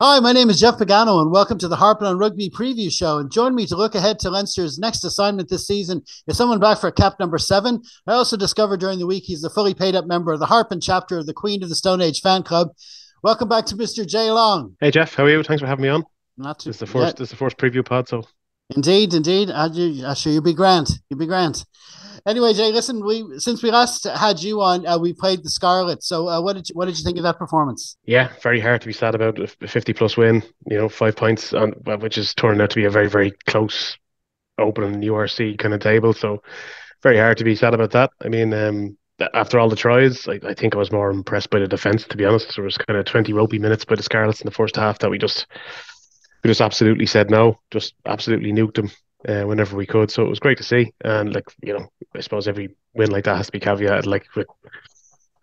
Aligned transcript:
Hi, 0.00 0.20
my 0.20 0.30
name 0.30 0.48
is 0.48 0.60
Jeff 0.60 0.76
Pagano, 0.76 1.20
and 1.20 1.32
welcome 1.32 1.58
to 1.58 1.66
the 1.66 1.74
Harping 1.74 2.06
on 2.06 2.18
Rugby 2.18 2.48
preview 2.50 2.88
show. 2.88 3.18
And 3.18 3.32
join 3.32 3.56
me 3.56 3.66
to 3.66 3.74
look 3.74 3.96
ahead 3.96 4.20
to 4.20 4.30
Leinster's 4.30 4.78
next 4.78 5.02
assignment 5.02 5.48
this 5.48 5.66
season 5.66 6.02
is 6.28 6.36
someone 6.36 6.60
back 6.60 6.78
for 6.78 6.92
cap 6.92 7.14
number 7.18 7.36
seven. 7.36 7.82
I 8.06 8.12
also 8.12 8.36
discovered 8.36 8.78
during 8.78 9.00
the 9.00 9.08
week 9.08 9.24
he's 9.24 9.42
a 9.42 9.50
fully 9.50 9.74
paid 9.74 9.96
up 9.96 10.06
member 10.06 10.32
of 10.32 10.38
the 10.38 10.46
Harping 10.46 10.80
chapter 10.80 11.18
of 11.18 11.26
the 11.26 11.34
Queen 11.34 11.64
of 11.64 11.68
the 11.68 11.74
Stone 11.74 12.00
Age 12.00 12.20
fan 12.20 12.44
club. 12.44 12.68
Welcome 13.24 13.48
back 13.48 13.66
to 13.66 13.74
Mr. 13.74 14.06
Jay 14.06 14.30
Long. 14.30 14.76
Hey 14.80 14.92
Jeff, 14.92 15.16
how 15.16 15.24
are 15.24 15.30
you? 15.30 15.42
Thanks 15.42 15.62
for 15.62 15.66
having 15.66 15.82
me 15.82 15.88
on. 15.88 16.04
Not 16.36 16.60
too. 16.60 16.70
This 16.70 16.76
the 16.76 16.86
first. 16.86 17.16
This 17.16 17.26
is 17.26 17.30
the 17.30 17.36
first 17.36 17.56
preview 17.56 17.84
pod, 17.84 18.06
so. 18.06 18.22
Indeed, 18.74 19.14
indeed. 19.14 19.50
I, 19.50 19.66
I 20.06 20.14
sure 20.14 20.32
you'll 20.32 20.42
be 20.42 20.54
grand. 20.54 20.88
You'll 21.08 21.18
be 21.18 21.26
grand. 21.26 21.64
Anyway, 22.26 22.52
Jay, 22.52 22.72
listen, 22.72 23.04
we 23.04 23.38
since 23.38 23.62
we 23.62 23.70
last 23.70 24.04
had 24.04 24.42
you 24.42 24.60
on, 24.60 24.86
uh, 24.86 24.98
we 24.98 25.14
played 25.14 25.42
the 25.42 25.48
Scarlet. 25.48 26.02
So, 26.02 26.28
uh, 26.28 26.42
what 26.42 26.54
did 26.54 26.68
you, 26.68 26.74
what 26.74 26.84
did 26.84 26.98
you 26.98 27.04
think 27.04 27.16
of 27.16 27.22
that 27.22 27.38
performance? 27.38 27.96
Yeah, 28.04 28.30
very 28.42 28.60
hard 28.60 28.82
to 28.82 28.86
be 28.86 28.92
sad 28.92 29.14
about 29.14 29.38
a 29.38 29.46
fifty 29.66 29.94
plus 29.94 30.16
win. 30.16 30.42
You 30.66 30.76
know, 30.76 30.88
five 30.88 31.16
points 31.16 31.54
on 31.54 31.72
which 32.00 32.18
is 32.18 32.34
turning 32.34 32.60
out 32.60 32.70
to 32.70 32.76
be 32.76 32.84
a 32.84 32.90
very 32.90 33.08
very 33.08 33.32
close 33.46 33.96
opening 34.58 35.00
URC 35.00 35.58
kind 35.58 35.72
of 35.72 35.80
table. 35.80 36.12
So, 36.12 36.42
very 37.02 37.16
hard 37.16 37.38
to 37.38 37.44
be 37.44 37.54
sad 37.54 37.72
about 37.72 37.92
that. 37.92 38.10
I 38.22 38.28
mean, 38.28 38.52
um, 38.52 38.98
after 39.32 39.58
all 39.58 39.70
the 39.70 39.76
tries, 39.76 40.28
I, 40.28 40.38
I, 40.46 40.54
think 40.54 40.74
I 40.74 40.78
was 40.78 40.92
more 40.92 41.10
impressed 41.10 41.50
by 41.50 41.60
the 41.60 41.68
defense. 41.68 42.04
To 42.04 42.16
be 42.16 42.24
honest, 42.24 42.54
there 42.56 42.64
was 42.64 42.76
kind 42.76 42.98
of 42.98 43.06
twenty 43.06 43.32
ropey 43.32 43.58
minutes 43.58 43.84
by 43.84 43.94
the 43.94 44.02
Scarlets 44.02 44.40
in 44.40 44.46
the 44.46 44.50
first 44.50 44.76
half 44.76 44.98
that 44.98 45.10
we 45.10 45.18
just 45.18 45.46
we 46.42 46.48
just 46.48 46.60
absolutely 46.60 47.06
said 47.06 47.30
no, 47.30 47.58
just 47.70 47.94
absolutely 48.06 48.52
nuked 48.52 48.74
them 48.74 48.90
uh, 49.28 49.46
whenever 49.46 49.76
we 49.76 49.86
could. 49.86 50.10
So 50.10 50.24
it 50.24 50.28
was 50.28 50.38
great 50.38 50.58
to 50.58 50.64
see. 50.64 50.92
And 51.04 51.34
like 51.34 51.44
you 51.62 51.72
know, 51.72 51.86
I 52.14 52.20
suppose 52.20 52.48
every 52.48 52.76
win 52.94 53.10
like 53.10 53.24
that 53.24 53.36
has 53.36 53.46
to 53.46 53.52
be 53.52 53.60
caveated. 53.60 54.06
Like 54.06 54.26
with 54.36 54.46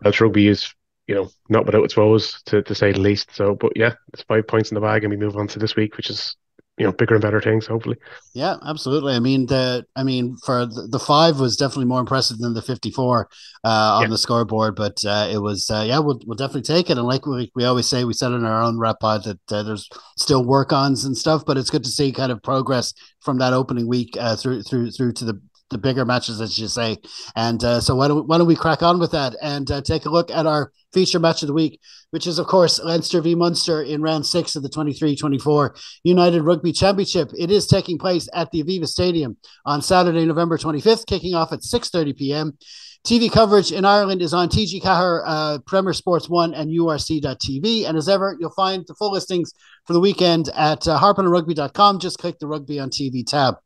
Welsh 0.02 0.20
rugby 0.20 0.48
is 0.48 0.72
you 1.06 1.14
know 1.14 1.30
not 1.48 1.66
without 1.66 1.84
its 1.84 1.96
woes 1.96 2.42
to 2.46 2.62
to 2.62 2.74
say 2.74 2.92
the 2.92 3.00
least. 3.00 3.34
So, 3.34 3.54
but 3.54 3.72
yeah, 3.76 3.94
it's 4.12 4.22
five 4.22 4.46
points 4.46 4.70
in 4.70 4.74
the 4.74 4.80
bag, 4.80 5.04
and 5.04 5.10
we 5.10 5.16
move 5.16 5.36
on 5.36 5.48
to 5.48 5.58
this 5.58 5.76
week, 5.76 5.96
which 5.96 6.10
is 6.10 6.36
you 6.78 6.84
know 6.84 6.92
bigger 6.92 7.14
and 7.14 7.22
better 7.22 7.40
things 7.40 7.66
hopefully 7.66 7.96
yeah 8.34 8.56
absolutely 8.66 9.14
i 9.14 9.18
mean 9.18 9.46
the 9.46 9.84
i 9.96 10.02
mean 10.02 10.36
for 10.44 10.66
the, 10.66 10.86
the 10.90 10.98
five 10.98 11.40
was 11.40 11.56
definitely 11.56 11.86
more 11.86 12.00
impressive 12.00 12.38
than 12.38 12.54
the 12.54 12.62
54 12.62 13.28
uh, 13.64 13.68
on 13.68 14.02
yeah. 14.02 14.08
the 14.08 14.18
scoreboard 14.18 14.76
but 14.76 15.02
uh, 15.06 15.28
it 15.30 15.38
was 15.38 15.70
uh, 15.70 15.84
yeah 15.86 15.98
we'll, 15.98 16.20
we'll 16.26 16.36
definitely 16.36 16.62
take 16.62 16.90
it 16.90 16.98
and 16.98 17.06
like 17.06 17.26
we, 17.26 17.50
we 17.54 17.64
always 17.64 17.88
say 17.88 18.04
we 18.04 18.12
said 18.12 18.32
in 18.32 18.44
our 18.44 18.62
own 18.62 18.78
rep 18.78 19.00
pod 19.00 19.24
that 19.24 19.52
uh, 19.52 19.62
there's 19.62 19.88
still 20.16 20.44
work 20.44 20.72
ons 20.72 21.04
and 21.04 21.16
stuff 21.16 21.44
but 21.46 21.56
it's 21.56 21.70
good 21.70 21.84
to 21.84 21.90
see 21.90 22.12
kind 22.12 22.30
of 22.30 22.42
progress 22.42 22.92
from 23.20 23.38
that 23.38 23.52
opening 23.52 23.88
week 23.88 24.16
uh, 24.20 24.36
through 24.36 24.62
through 24.62 24.90
through 24.90 25.12
to 25.12 25.24
the 25.24 25.40
the 25.70 25.78
bigger 25.78 26.04
matches, 26.04 26.40
as 26.40 26.58
you 26.58 26.68
say. 26.68 26.96
And 27.34 27.62
uh, 27.64 27.80
so 27.80 27.96
why 27.96 28.08
don't 28.08 28.26
why 28.28 28.38
don't 28.38 28.46
we 28.46 28.56
crack 28.56 28.82
on 28.82 28.98
with 28.98 29.10
that 29.12 29.34
and 29.42 29.70
uh, 29.70 29.82
take 29.82 30.06
a 30.06 30.10
look 30.10 30.30
at 30.30 30.46
our 30.46 30.72
feature 30.96 31.18
match 31.18 31.42
of 31.42 31.46
the 31.46 31.52
week, 31.52 31.78
which 32.08 32.26
is 32.26 32.38
of 32.38 32.46
course 32.46 32.80
Leinster 32.82 33.20
v 33.20 33.34
Munster 33.34 33.82
in 33.82 34.00
round 34.00 34.24
six 34.24 34.56
of 34.56 34.62
the 34.62 34.70
23-24 34.70 35.78
United 36.04 36.40
Rugby 36.40 36.72
Championship. 36.72 37.30
It 37.38 37.50
is 37.50 37.66
taking 37.66 37.98
place 37.98 38.30
at 38.32 38.50
the 38.50 38.64
Aviva 38.64 38.86
Stadium 38.86 39.36
on 39.66 39.82
Saturday, 39.82 40.24
November 40.24 40.56
25th, 40.56 41.04
kicking 41.04 41.34
off 41.34 41.52
at 41.52 41.60
6:30 41.60 42.16
p.m. 42.16 42.58
TV 43.06 43.30
coverage 43.30 43.72
in 43.72 43.84
Ireland 43.84 44.22
is 44.22 44.32
on 44.32 44.48
TG 44.48 44.82
Ceathair, 44.82 45.22
uh, 45.26 45.58
Premier 45.66 45.92
Sports 45.92 46.30
One, 46.30 46.54
and 46.54 46.70
URC.tv. 46.70 47.86
And 47.86 47.96
as 47.96 48.08
ever, 48.08 48.34
you'll 48.40 48.50
find 48.50 48.84
the 48.88 48.94
full 48.94 49.12
listings 49.12 49.52
for 49.84 49.92
the 49.92 50.00
weekend 50.00 50.48
at 50.56 50.88
uh, 50.88 50.98
harpinonrugby.com. 50.98 52.00
Just 52.00 52.18
click 52.18 52.38
the 52.38 52.48
Rugby 52.48 52.80
on 52.80 52.88
TV 52.88 53.24
tab. 53.24 53.56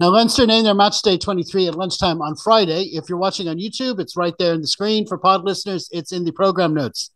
Now, 0.00 0.08
Leinster 0.08 0.44
named 0.44 0.66
their 0.66 0.74
match 0.74 1.02
day 1.02 1.16
23 1.16 1.68
at 1.68 1.76
lunchtime 1.76 2.20
on 2.20 2.34
Friday. 2.34 2.90
If 2.94 3.08
you're 3.08 3.18
watching 3.18 3.48
on 3.48 3.58
YouTube, 3.58 4.00
it's 4.00 4.16
right 4.16 4.34
there 4.38 4.52
in 4.52 4.60
the 4.60 4.66
screen. 4.66 5.06
For 5.06 5.18
pod 5.18 5.44
listeners, 5.44 5.88
it's 5.92 6.10
in 6.10 6.24
the 6.24 6.32
program 6.32 6.74
notes. 6.74 7.10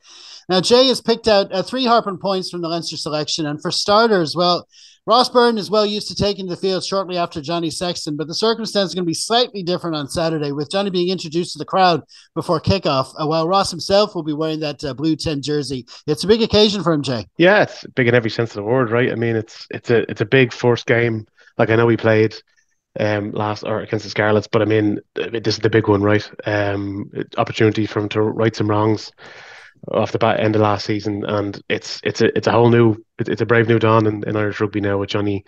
Now, 0.49 0.61
Jay 0.61 0.87
has 0.87 1.01
picked 1.01 1.27
out 1.27 1.53
uh, 1.53 1.63
three 1.63 1.85
Harping 1.85 2.19
points 2.19 2.51
from 2.51 2.61
the 2.61 2.69
Leinster 2.69 2.97
selection. 2.97 3.47
And 3.47 3.61
for 3.61 3.73
starters, 3.73 4.37
well, 4.37 4.69
Ross 5.09 5.29
Byrne 5.29 5.59
is 5.59 5.71
well 5.71 5.87
used 5.87 6.09
to 6.09 6.15
taking 6.15 6.47
the 6.47 6.57
field 6.57 6.85
shortly 6.85 7.17
after 7.17 7.41
Johnny 7.41 7.71
Sexton, 7.71 8.15
but 8.15 8.29
the 8.29 8.35
circumstance 8.35 8.91
is 8.91 8.95
going 8.95 9.05
to 9.05 9.09
be 9.09 9.15
slightly 9.15 9.63
different 9.63 9.97
on 9.97 10.07
Saturday, 10.07 10.53
with 10.53 10.71
Johnny 10.71 10.91
being 10.91 11.09
introduced 11.09 11.53
to 11.53 11.59
the 11.59 11.65
crowd 11.65 12.03
before 12.35 12.61
kickoff, 12.61 13.15
uh, 13.19 13.27
while 13.27 13.49
Ross 13.49 13.71
himself 13.71 14.15
will 14.15 14.23
be 14.23 14.35
wearing 14.35 14.61
that 14.61 14.85
uh, 14.85 14.93
blue 14.93 15.17
10 15.17 15.41
jersey. 15.41 15.87
It's 16.07 16.25
a 16.25 16.27
big 16.27 16.43
occasion 16.43 16.83
for 16.83 16.93
him, 16.93 17.03
Jay. 17.03 17.27
Yeah, 17.39 17.63
it's 17.63 17.87
big 17.95 18.07
in 18.07 18.15
every 18.15 18.31
sense 18.31 18.51
of 18.51 18.57
the 18.57 18.63
word, 18.65 18.91
right? 18.91 19.11
I 19.11 19.15
mean, 19.15 19.35
it's 19.35 19.67
it's 19.71 19.89
a 19.89 20.09
it's 20.11 20.21
a 20.21 20.27
big 20.27 20.53
first 20.53 20.85
game. 20.85 21.27
Like 21.57 21.71
I 21.71 21.77
know 21.77 21.87
we 21.87 21.97
played 21.97 22.37
um, 22.99 23.33
last 23.33 23.65
or 23.65 23.81
against 23.81 24.05
the 24.05 24.11
Scarlets. 24.11 24.49
But 24.49 24.63
I 24.63 24.65
mean, 24.65 25.01
this 25.15 25.55
is 25.55 25.61
the 25.61 25.71
big 25.71 25.89
one, 25.89 26.03
right? 26.03 26.29
Um, 26.47 27.11
opportunity 27.37 27.87
for 27.87 28.01
him 28.01 28.09
to 28.11 28.23
right 28.23 28.55
some 28.55 28.69
wrongs 28.69 29.13
off 29.93 30.13
the 30.13 30.19
bat 30.19 30.41
end 30.41 30.57
of 30.57 30.63
last 30.63 30.87
season, 30.87 31.25
and 31.27 31.61
it's 31.69 32.01
it's 32.03 32.21
a 32.21 32.37
it's 32.37 32.47
a 32.47 32.53
whole 32.53 32.71
new 32.71 32.97
it's 33.19 33.43
a 33.43 33.47
brave 33.47 33.69
new 33.69 33.79
dawn 33.79 34.07
in, 34.07 34.25
in 34.27 34.37
Irish 34.37 34.61
rugby 34.61 34.81
now 34.81 34.99
with 34.99 35.11
Johnny 35.11 35.45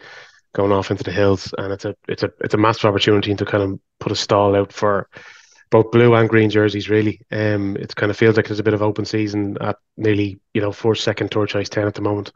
going 0.53 0.73
off 0.73 0.91
into 0.91 1.05
the 1.05 1.13
hills, 1.13 1.53
and 1.59 1.73
it's 1.73 1.85
a 1.85 1.95
it's 2.09 2.23
a 2.23 2.31
it's 2.41 2.55
a 2.55 2.59
massive 2.59 2.87
opportunity 2.87 3.35
to 3.35 3.45
kind 3.45 3.63
of 3.63 3.81
put 3.99 4.13
a 4.13 4.17
stall 4.17 4.57
out 4.57 4.73
for 4.73 5.09
both 5.71 5.91
blue 5.93 6.15
and 6.15 6.29
green 6.29 6.51
jerseys. 6.51 6.89
Really, 6.89 7.21
um, 7.31 7.77
it 7.77 7.95
kind 7.97 8.11
of 8.11 8.17
feels 8.17 8.37
like 8.37 8.47
there's 8.47 8.61
a 8.61 8.65
bit 8.65 8.75
of 8.75 8.83
open 8.83 9.05
season 9.05 9.57
at 9.61 9.77
nearly 9.97 10.41
you 10.55 10.61
know 10.61 10.73
first, 10.73 11.05
second, 11.05 11.31
third 11.31 11.49
choice 11.49 11.69
ten 11.69 11.87
at 11.87 11.95
the 11.95 12.03
moment. 12.03 12.33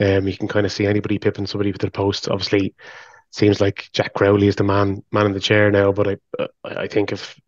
Um, 0.00 0.26
you 0.26 0.36
can 0.36 0.48
kind 0.48 0.66
of 0.66 0.72
see 0.72 0.86
anybody 0.86 1.18
pipping 1.18 1.46
somebody 1.46 1.72
to 1.72 1.78
the 1.78 1.90
post. 1.90 2.28
Obviously, 2.28 2.74
seems 3.34 3.60
like 3.60 3.88
Jack 3.92 4.14
Crowley 4.14 4.46
is 4.46 4.54
the 4.54 4.62
man 4.62 5.02
man 5.10 5.26
in 5.26 5.32
the 5.32 5.40
chair 5.40 5.70
now. 5.70 5.90
But 5.90 6.20
I 6.38 6.46
I 6.64 6.86
think 6.86 7.10
if 7.10 7.38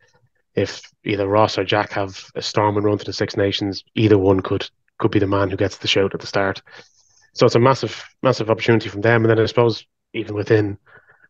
if 0.56 0.82
either 1.04 1.28
Ross 1.28 1.58
or 1.58 1.64
Jack 1.64 1.92
have 1.92 2.26
a 2.34 2.42
storm 2.42 2.76
and 2.76 2.84
run 2.84 2.98
to 2.98 3.04
the 3.04 3.12
Six 3.12 3.36
Nations, 3.36 3.84
either 3.94 4.18
one 4.18 4.40
could 4.40 4.68
could 4.98 5.12
be 5.12 5.20
the 5.20 5.28
man 5.28 5.48
who 5.48 5.56
gets 5.56 5.78
the 5.78 5.86
shout 5.86 6.12
at 6.12 6.20
the 6.20 6.26
start. 6.26 6.60
So 7.34 7.46
it's 7.46 7.54
a 7.54 7.60
massive 7.60 8.04
massive 8.22 8.50
opportunity 8.50 8.88
from 8.88 9.02
them. 9.02 9.22
And 9.22 9.30
then 9.30 9.38
I 9.38 9.46
suppose 9.46 9.86
even 10.12 10.34
within 10.34 10.76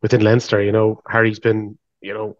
within 0.00 0.22
Leinster, 0.22 0.62
you 0.62 0.72
know, 0.72 1.03
Harry's 1.06 1.39
been 1.39 1.77
you 2.00 2.15
know 2.15 2.39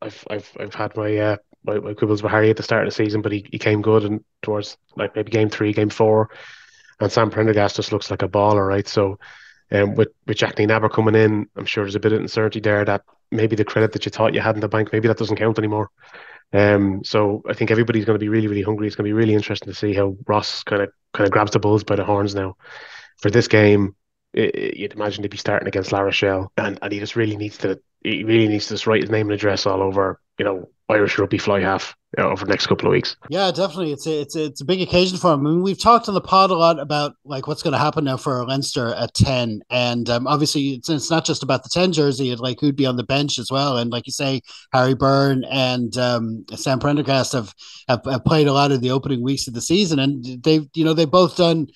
I've 0.00 0.24
I've 0.30 0.52
I've 0.60 0.74
had 0.74 0.96
my 0.96 1.16
uh, 1.16 1.36
my, 1.64 1.80
my 1.80 1.94
quibbles 1.94 2.22
with 2.22 2.30
Harry 2.30 2.50
at 2.50 2.56
the 2.56 2.62
start 2.62 2.86
of 2.86 2.92
the 2.92 2.94
season, 2.94 3.20
but 3.20 3.32
he, 3.32 3.44
he 3.50 3.58
came 3.58 3.82
good 3.82 4.04
and 4.04 4.24
towards 4.42 4.76
like 4.96 5.16
maybe 5.16 5.32
game 5.32 5.50
three, 5.50 5.72
game 5.72 5.90
four, 5.90 6.30
and 7.00 7.10
Sam 7.10 7.30
Prendergast 7.30 7.74
just 7.74 7.90
looks 7.90 8.12
like 8.12 8.22
a 8.22 8.28
baller, 8.28 8.64
right? 8.64 8.86
So 8.86 9.18
um, 9.70 9.94
with 9.94 10.08
with 10.26 10.38
Jacques 10.38 10.56
Nienaber 10.56 10.90
coming 10.90 11.14
in, 11.14 11.46
I'm 11.56 11.66
sure 11.66 11.84
there's 11.84 11.94
a 11.94 12.00
bit 12.00 12.12
of 12.12 12.20
uncertainty 12.20 12.60
there 12.60 12.84
that 12.84 13.02
maybe 13.30 13.56
the 13.56 13.64
credit 13.64 13.92
that 13.92 14.06
you 14.06 14.10
thought 14.10 14.34
you 14.34 14.40
had 14.40 14.54
in 14.54 14.60
the 14.60 14.68
bank, 14.68 14.90
maybe 14.92 15.08
that 15.08 15.18
doesn't 15.18 15.36
count 15.36 15.58
anymore. 15.58 15.90
Um, 16.52 17.04
so 17.04 17.42
I 17.48 17.52
think 17.52 17.70
everybody's 17.70 18.06
going 18.06 18.14
to 18.14 18.24
be 18.24 18.30
really, 18.30 18.46
really 18.46 18.62
hungry. 18.62 18.86
It's 18.86 18.96
going 18.96 19.04
to 19.04 19.14
be 19.14 19.18
really 19.18 19.34
interesting 19.34 19.70
to 19.70 19.78
see 19.78 19.92
how 19.92 20.16
Ross 20.26 20.62
kind 20.62 20.82
of 20.82 20.90
kind 21.12 21.26
of 21.26 21.32
grabs 21.32 21.52
the 21.52 21.58
bulls 21.58 21.84
by 21.84 21.96
the 21.96 22.04
horns 22.04 22.34
now. 22.34 22.56
For 23.18 23.30
this 23.30 23.48
game, 23.48 23.94
it, 24.32 24.54
it, 24.54 24.76
you'd 24.76 24.94
imagine 24.94 25.22
to 25.24 25.28
be 25.28 25.36
starting 25.36 25.68
against 25.68 25.92
La 25.92 26.00
Rochelle, 26.00 26.52
and, 26.56 26.78
and 26.80 26.92
he 26.92 27.00
just 27.00 27.16
really 27.16 27.36
needs 27.36 27.58
to 27.58 27.80
he 28.02 28.24
really 28.24 28.48
needs 28.48 28.66
to 28.68 28.74
just 28.74 28.86
write 28.86 29.02
his 29.02 29.10
name 29.10 29.26
and 29.26 29.34
address 29.34 29.66
all 29.66 29.82
over, 29.82 30.20
you 30.38 30.44
know, 30.44 30.70
Irish 30.88 31.18
rugby 31.18 31.38
fly 31.38 31.60
half 31.60 31.96
over 32.16 32.44
the 32.44 32.50
next 32.50 32.66
couple 32.66 32.86
of 32.86 32.92
weeks. 32.92 33.16
Yeah, 33.28 33.50
definitely. 33.50 33.92
It's 33.92 34.06
a, 34.06 34.20
it's 34.22 34.34
a, 34.34 34.44
it's 34.44 34.60
a 34.62 34.64
big 34.64 34.80
occasion 34.80 35.18
for 35.18 35.34
him. 35.34 35.46
I 35.46 35.50
mean, 35.50 35.62
we've 35.62 35.78
talked 35.78 36.08
on 36.08 36.14
the 36.14 36.20
pod 36.20 36.50
a 36.50 36.54
lot 36.54 36.78
about 36.78 37.14
like 37.24 37.46
what's 37.46 37.62
going 37.62 37.72
to 37.72 37.78
happen 37.78 38.04
now 38.04 38.16
for 38.16 38.46
Leinster 38.46 38.94
at 38.94 39.14
ten, 39.14 39.60
and 39.70 40.08
um, 40.08 40.26
obviously 40.26 40.70
it's, 40.70 40.88
it's 40.88 41.10
not 41.10 41.24
just 41.24 41.42
about 41.42 41.64
the 41.64 41.68
ten 41.68 41.92
jersey. 41.92 42.30
It's 42.30 42.40
like 42.40 42.60
who'd 42.60 42.76
be 42.76 42.86
on 42.86 42.96
the 42.96 43.04
bench 43.04 43.38
as 43.38 43.50
well, 43.50 43.76
and 43.76 43.90
like 43.90 44.06
you 44.06 44.12
say, 44.12 44.40
Harry 44.72 44.94
Byrne 44.94 45.44
and 45.44 45.96
um, 45.98 46.46
Sam 46.54 46.78
Prendergast 46.78 47.32
have, 47.34 47.52
have 47.88 48.04
have 48.06 48.24
played 48.24 48.46
a 48.46 48.52
lot 48.52 48.72
of 48.72 48.80
the 48.80 48.90
opening 48.90 49.22
weeks 49.22 49.46
of 49.46 49.54
the 49.54 49.60
season, 49.60 49.98
and 49.98 50.42
they've 50.42 50.66
you 50.74 50.84
know 50.84 50.94
they've 50.94 51.10
both 51.10 51.36
done 51.36 51.66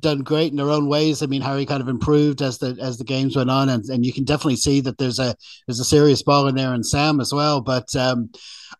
done 0.00 0.20
great 0.20 0.50
in 0.50 0.56
their 0.56 0.70
own 0.70 0.88
ways. 0.88 1.22
I 1.22 1.26
mean, 1.26 1.42
Harry 1.42 1.66
kind 1.66 1.82
of 1.82 1.88
improved 1.88 2.40
as 2.40 2.58
the 2.58 2.78
as 2.80 2.96
the 2.96 3.04
games 3.04 3.36
went 3.36 3.50
on, 3.50 3.68
and, 3.68 3.84
and 3.84 4.06
you 4.06 4.12
can 4.12 4.24
definitely 4.24 4.56
see 4.56 4.80
that 4.80 4.96
there's 4.96 5.18
a 5.18 5.34
there's 5.66 5.80
a 5.80 5.84
serious 5.84 6.22
ball 6.22 6.48
in 6.48 6.54
there 6.54 6.74
in 6.74 6.82
Sam 6.82 7.20
as 7.20 7.32
well. 7.32 7.60
But 7.60 7.94
um, 7.94 8.30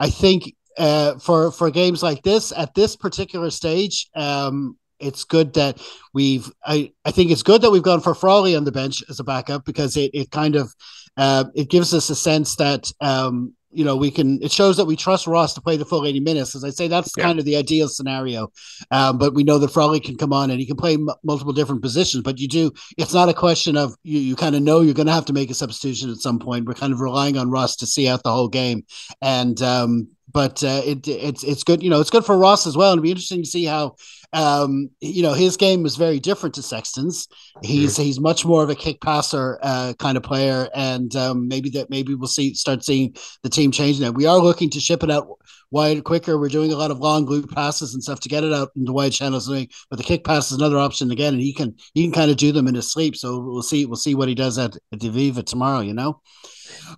I 0.00 0.08
think 0.08 0.54
uh, 0.78 1.18
for 1.18 1.50
for 1.52 1.70
games 1.70 2.02
like 2.02 2.22
this 2.22 2.52
at 2.56 2.74
this 2.74 2.96
particular 2.96 3.50
stage, 3.50 4.08
um, 4.14 4.76
it's 4.98 5.24
good 5.24 5.54
that 5.54 5.80
we've. 6.12 6.50
I 6.64 6.92
I 7.04 7.10
think 7.10 7.30
it's 7.30 7.42
good 7.42 7.62
that 7.62 7.70
we've 7.70 7.82
gone 7.82 8.00
for 8.00 8.14
Frawley 8.14 8.56
on 8.56 8.64
the 8.64 8.72
bench 8.72 9.02
as 9.08 9.20
a 9.20 9.24
backup 9.24 9.64
because 9.64 9.96
it 9.96 10.10
it 10.14 10.30
kind 10.30 10.56
of 10.56 10.74
uh, 11.16 11.44
it 11.54 11.70
gives 11.70 11.92
us 11.94 12.10
a 12.10 12.16
sense 12.16 12.56
that 12.56 12.90
um, 13.00 13.54
you 13.72 13.84
know, 13.84 13.96
we 13.96 14.10
can, 14.10 14.40
it 14.42 14.52
shows 14.52 14.76
that 14.76 14.84
we 14.84 14.96
trust 14.96 15.26
Ross 15.26 15.54
to 15.54 15.60
play 15.60 15.76
the 15.76 15.84
full 15.84 16.06
80 16.06 16.20
minutes. 16.20 16.54
As 16.54 16.64
I 16.64 16.70
say, 16.70 16.88
that's 16.88 17.12
yeah. 17.16 17.24
kind 17.24 17.38
of 17.38 17.44
the 17.44 17.56
ideal 17.56 17.88
scenario. 17.88 18.52
Um, 18.90 19.18
but 19.18 19.34
we 19.34 19.44
know 19.44 19.58
that 19.58 19.70
Frawley 19.70 20.00
can 20.00 20.16
come 20.16 20.32
on 20.32 20.50
and 20.50 20.60
he 20.60 20.66
can 20.66 20.76
play 20.76 20.94
m- 20.94 21.08
multiple 21.24 21.52
different 21.52 21.82
positions. 21.82 22.22
But 22.22 22.38
you 22.38 22.48
do, 22.48 22.70
it's 22.98 23.14
not 23.14 23.28
a 23.28 23.34
question 23.34 23.76
of 23.76 23.94
you, 24.02 24.20
you 24.20 24.36
kind 24.36 24.54
of 24.54 24.62
know 24.62 24.80
you're 24.80 24.94
going 24.94 25.06
to 25.06 25.12
have 25.12 25.24
to 25.26 25.32
make 25.32 25.50
a 25.50 25.54
substitution 25.54 26.10
at 26.10 26.18
some 26.18 26.38
point. 26.38 26.66
We're 26.66 26.74
kind 26.74 26.92
of 26.92 27.00
relying 27.00 27.38
on 27.38 27.50
Ross 27.50 27.76
to 27.76 27.86
see 27.86 28.08
out 28.08 28.22
the 28.22 28.32
whole 28.32 28.48
game. 28.48 28.84
And, 29.20 29.60
um, 29.62 30.08
but 30.30 30.62
uh, 30.64 30.82
it, 30.84 31.06
it's 31.08 31.44
it's 31.44 31.64
good. 31.64 31.82
You 31.82 31.90
know, 31.90 32.00
it's 32.00 32.10
good 32.10 32.24
for 32.24 32.36
Ross 32.36 32.66
as 32.66 32.76
well. 32.76 32.92
It'll 32.92 33.02
be 33.02 33.10
interesting 33.10 33.42
to 33.42 33.48
see 33.48 33.64
how 33.64 33.96
um, 34.32 34.90
you 35.00 35.22
know 35.22 35.34
his 35.34 35.56
game 35.56 35.84
is 35.84 35.96
very 35.96 36.20
different 36.20 36.54
to 36.56 36.62
Sexton's. 36.62 37.28
He's 37.62 37.94
mm-hmm. 37.94 38.02
he's 38.02 38.20
much 38.20 38.44
more 38.44 38.62
of 38.62 38.70
a 38.70 38.74
kick 38.74 39.00
passer 39.00 39.58
uh, 39.62 39.94
kind 39.98 40.16
of 40.16 40.22
player, 40.22 40.68
and 40.74 41.14
um, 41.16 41.48
maybe 41.48 41.70
that 41.70 41.90
maybe 41.90 42.14
we'll 42.14 42.28
see 42.28 42.54
start 42.54 42.84
seeing 42.84 43.14
the 43.42 43.50
team 43.50 43.70
changing 43.70 44.04
that. 44.04 44.12
We 44.12 44.26
are 44.26 44.38
looking 44.38 44.70
to 44.70 44.80
ship 44.80 45.02
it 45.02 45.10
out 45.10 45.28
wide 45.70 46.04
quicker. 46.04 46.38
We're 46.38 46.48
doing 46.48 46.72
a 46.72 46.76
lot 46.76 46.90
of 46.90 47.00
long 47.00 47.26
loop 47.26 47.50
passes 47.50 47.94
and 47.94 48.02
stuff 48.02 48.20
to 48.20 48.28
get 48.28 48.44
it 48.44 48.52
out 48.52 48.70
into 48.76 48.92
wide 48.92 49.12
channels. 49.12 49.48
But 49.48 49.96
the 49.96 50.04
kick 50.04 50.24
pass 50.24 50.50
is 50.50 50.58
another 50.58 50.78
option 50.78 51.10
again, 51.10 51.34
and 51.34 51.42
he 51.42 51.52
can 51.52 51.74
he 51.94 52.04
can 52.04 52.12
kind 52.12 52.30
of 52.30 52.36
do 52.36 52.52
them 52.52 52.68
in 52.68 52.74
his 52.74 52.92
sleep. 52.92 53.16
So 53.16 53.38
we'll 53.40 53.62
see 53.62 53.86
we'll 53.86 53.96
see 53.96 54.14
what 54.14 54.28
he 54.28 54.34
does 54.34 54.58
at, 54.58 54.76
at 54.92 54.98
Diviva 55.00 55.44
tomorrow. 55.44 55.80
You 55.80 55.94
know. 55.94 56.20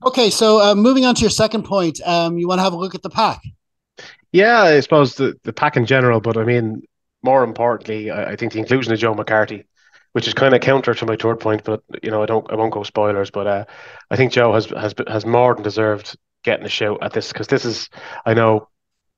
Okay, 0.04 0.30
so 0.30 0.60
uh, 0.60 0.74
moving 0.74 1.04
on 1.04 1.14
to 1.14 1.20
your 1.20 1.30
second 1.30 1.64
point, 1.64 2.00
um, 2.04 2.38
you 2.38 2.48
want 2.48 2.58
to 2.58 2.62
have 2.62 2.72
a 2.72 2.76
look 2.76 2.94
at 2.94 3.02
the 3.02 3.10
pack. 3.10 3.40
Yeah, 4.32 4.62
I 4.62 4.80
suppose 4.80 5.14
the, 5.14 5.34
the 5.44 5.52
pack 5.52 5.76
in 5.76 5.86
general, 5.86 6.20
but 6.20 6.36
I 6.36 6.44
mean, 6.44 6.82
more 7.22 7.44
importantly, 7.44 8.10
I, 8.10 8.32
I 8.32 8.36
think 8.36 8.52
the 8.52 8.58
inclusion 8.58 8.92
of 8.92 8.98
Joe 8.98 9.14
McCarthy, 9.14 9.64
which 10.12 10.26
is 10.26 10.34
kind 10.34 10.54
of 10.54 10.60
counter 10.60 10.94
to 10.94 11.06
my 11.06 11.16
third 11.16 11.40
point, 11.40 11.64
but 11.64 11.82
you 12.02 12.10
know, 12.10 12.22
I 12.22 12.26
don't, 12.26 12.50
I 12.50 12.56
won't 12.56 12.72
go 12.72 12.82
spoilers, 12.82 13.30
but 13.30 13.46
uh, 13.46 13.64
I 14.10 14.16
think 14.16 14.32
Joe 14.32 14.52
has 14.52 14.66
has 14.66 14.94
has 15.06 15.24
more 15.24 15.54
than 15.54 15.62
deserved 15.62 16.16
getting 16.42 16.66
a 16.66 16.68
shout 16.68 16.98
at 17.02 17.12
this 17.12 17.32
because 17.32 17.46
this 17.46 17.64
is, 17.64 17.88
I 18.26 18.34
know, 18.34 18.68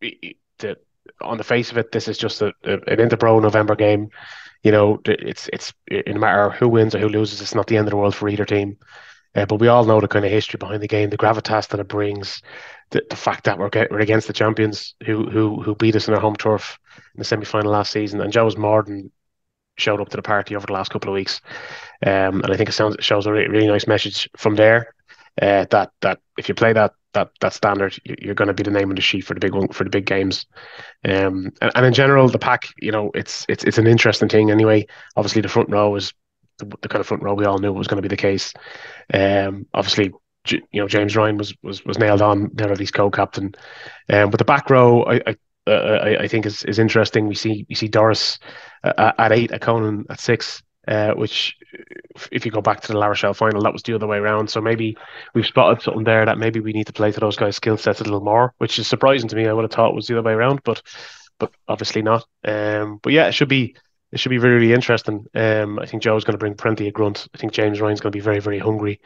the, 0.00 0.76
on 1.20 1.38
the 1.38 1.44
face 1.44 1.70
of 1.70 1.79
it, 1.79 1.93
this 1.93 2.08
is 2.08 2.19
just 2.19 2.43
a, 2.43 2.53
a, 2.64 2.75
an 2.75 2.99
Interpro 2.99 3.41
November 3.43 3.75
game. 3.75 4.11
You 4.62 4.73
know, 4.73 5.00
it's 5.05 5.49
it's 5.53 5.73
in 5.88 6.14
no 6.14 6.20
matter 6.20 6.50
who 6.50 6.69
wins 6.69 6.94
or 6.94 6.99
who 6.99 7.08
loses, 7.08 7.41
it's 7.41 7.55
not 7.55 7.67
the 7.67 7.76
end 7.76 7.87
of 7.87 7.91
the 7.91 7.97
world 7.97 8.14
for 8.14 8.29
either 8.29 8.44
team. 8.44 8.79
Uh, 9.37 9.47
but 9.47 9.61
we 9.61 9.69
all 9.69 9.85
know 9.85 10.00
the 10.00 10.09
kind 10.09 10.25
of 10.25 10.31
history 10.31 10.59
behind 10.59 10.83
the 10.83 10.88
game, 10.88 11.11
the 11.11 11.19
gravitas 11.19 11.69
that 11.69 11.81
it 11.81 11.88
brings, 11.88 12.43
the, 12.91 13.05
the 13.11 13.17
fact 13.17 13.44
that 13.44 13.59
we're, 13.59 13.69
get, 13.69 13.91
we're 13.91 14.00
against 14.00 14.27
the 14.27 14.33
champions 14.33 14.94
who 15.05 15.29
who 15.29 15.62
who 15.62 15.75
beat 15.75 15.97
us 15.97 16.09
in 16.09 16.15
our 16.15 16.21
home 16.21 16.37
turf 16.37 16.79
in 16.97 17.19
the 17.19 17.25
semi 17.25 17.44
final 17.44 17.73
last 17.73 17.93
season. 17.93 18.21
And 18.21 18.33
Joe's 18.33 18.56
more 18.56 18.83
than 18.83 19.12
showed 19.77 20.00
up 20.00 20.09
to 20.09 20.17
the 20.17 20.23
party 20.23 20.56
over 20.56 20.67
the 20.67 20.73
last 20.73 20.91
couple 20.91 21.11
of 21.11 21.15
weeks. 21.15 21.41
Um, 22.05 22.43
and 22.43 22.50
I 22.50 22.56
think 22.56 22.69
it 22.69 22.73
sounds 22.73 22.94
it 22.94 23.05
shows 23.05 23.27
a 23.27 23.33
really, 23.33 23.49
really 23.49 23.67
nice 23.67 23.87
message 23.87 24.29
from 24.37 24.56
there. 24.56 24.94
Uh, 25.41 25.67
that 25.71 25.91
that 26.00 26.19
if 26.39 26.49
you 26.49 26.55
play 26.55 26.73
that 26.73 26.93
that 27.12 27.31
that 27.41 27.53
standard, 27.53 27.99
you're 28.05 28.35
going 28.35 28.49
to 28.49 28.55
be 28.55 28.62
the 28.62 28.71
name 28.71 28.89
on 28.89 28.94
the 28.94 29.03
sheet 29.03 29.25
for 29.25 29.35
the 29.35 29.41
big 29.41 29.55
one 29.55 29.69
for 29.69 29.85
the 29.85 29.91
big 29.91 30.06
games. 30.06 30.47
Um, 31.05 31.53
and, 31.61 31.73
and 31.75 31.87
in 31.87 31.93
general, 31.93 32.29
the 32.29 32.39
pack, 32.39 32.69
you 32.81 32.93
know, 32.93 33.11
it's 33.15 33.44
it's 33.49 33.65
it's 33.65 33.79
an 33.79 33.87
interesting 33.87 34.29
thing 34.29 34.50
anyway. 34.50 34.87
Obviously, 35.17 35.43
the 35.43 35.49
front 35.49 35.71
row 35.71 35.94
is 35.94 36.15
the, 36.58 36.67
the 36.82 36.88
kind 36.88 37.00
of 37.00 37.06
front 37.06 37.23
row 37.23 37.35
we 37.35 37.44
all 37.44 37.58
knew 37.58 37.73
was 37.73 37.87
going 37.87 38.03
to 38.03 38.08
be 38.08 38.08
the 38.08 38.17
case. 38.17 38.53
Um, 39.12 39.67
obviously, 39.75 40.12
you 40.50 40.81
know 40.81 40.88
James 40.88 41.17
Ryan 41.17 41.38
was 41.38 41.55
was 41.62 41.85
was 41.85 41.99
nailed 41.99 42.23
on 42.23 42.50
there 42.55 42.70
at 42.70 42.79
least 42.79 42.94
co-captain, 42.94 43.55
um, 44.08 44.31
but 44.31 44.38
the 44.38 44.44
back 44.44 44.70
row 44.70 45.03
I 45.05 45.20
I, 45.26 45.37
uh, 45.67 45.99
I, 46.03 46.23
I 46.23 46.29
think 46.29 46.47
is 46.47 46.62
is 46.64 46.79
interesting. 46.79 47.26
We 47.26 47.35
see 47.35 47.67
we 47.69 47.75
see 47.75 47.88
Doris 47.88 48.38
uh, 48.85 49.12
at 49.19 49.32
eight, 49.32 49.53
a 49.53 49.58
Conan 49.58 50.05
at 50.11 50.20
six. 50.20 50.62
Uh, 50.88 51.12
which, 51.14 51.56
if 52.31 52.47
you 52.47 52.53
go 52.53 52.61
back 52.61 52.81
to 52.81 52.93
the 52.93 52.97
La 52.97 53.06
Rochelle 53.06 53.35
final, 53.35 53.61
that 53.61 53.73
was 53.73 53.82
the 53.82 53.93
other 53.93 54.06
way 54.06 54.19
around. 54.19 54.49
So 54.49 54.61
maybe 54.61 54.97
we've 55.35 55.44
spotted 55.44 55.82
something 55.82 56.05
there 56.05 56.25
that 56.25 56.38
maybe 56.38 56.61
we 56.61 56.73
need 56.73 56.87
to 56.87 56.93
play 56.93 57.11
to 57.11 57.19
those 57.19 57.35
guys' 57.35 57.56
skill 57.56 57.76
sets 57.76 58.00
a 58.00 58.05
little 58.05 58.20
more, 58.20 58.55
which 58.58 58.79
is 58.79 58.87
surprising 58.87 59.29
to 59.31 59.35
me. 59.35 59.49
I 59.49 59.53
would 59.53 59.64
have 59.64 59.73
thought 59.73 59.97
was 59.97 60.06
the 60.06 60.17
other 60.17 60.29
way 60.29 60.35
around, 60.35 60.61
but 60.62 60.81
but 61.41 61.53
obviously 61.67 62.03
not. 62.03 62.25
Um, 62.44 63.00
but 63.03 63.12
yeah, 63.12 63.26
it 63.26 63.32
should 63.32 63.49
be 63.49 63.75
it 64.17 64.19
should 64.19 64.31
be 64.31 64.39
really, 64.39 64.55
really 64.55 64.73
interesting. 64.73 65.27
Um, 65.35 65.79
I 65.79 65.85
think 65.85 66.03
Joe's 66.03 66.25
going 66.25 66.33
to 66.33 66.39
bring 66.39 66.55
plenty 66.55 66.89
of 66.89 66.95
grunt. 66.95 67.29
I 67.35 67.37
think 67.37 67.53
James 67.53 67.83
Ryan's 67.83 68.01
going 68.01 68.13
to 68.13 68.17
be 68.17 68.23
very, 68.23 68.41
very 68.41 68.59
hungry. 68.59 68.99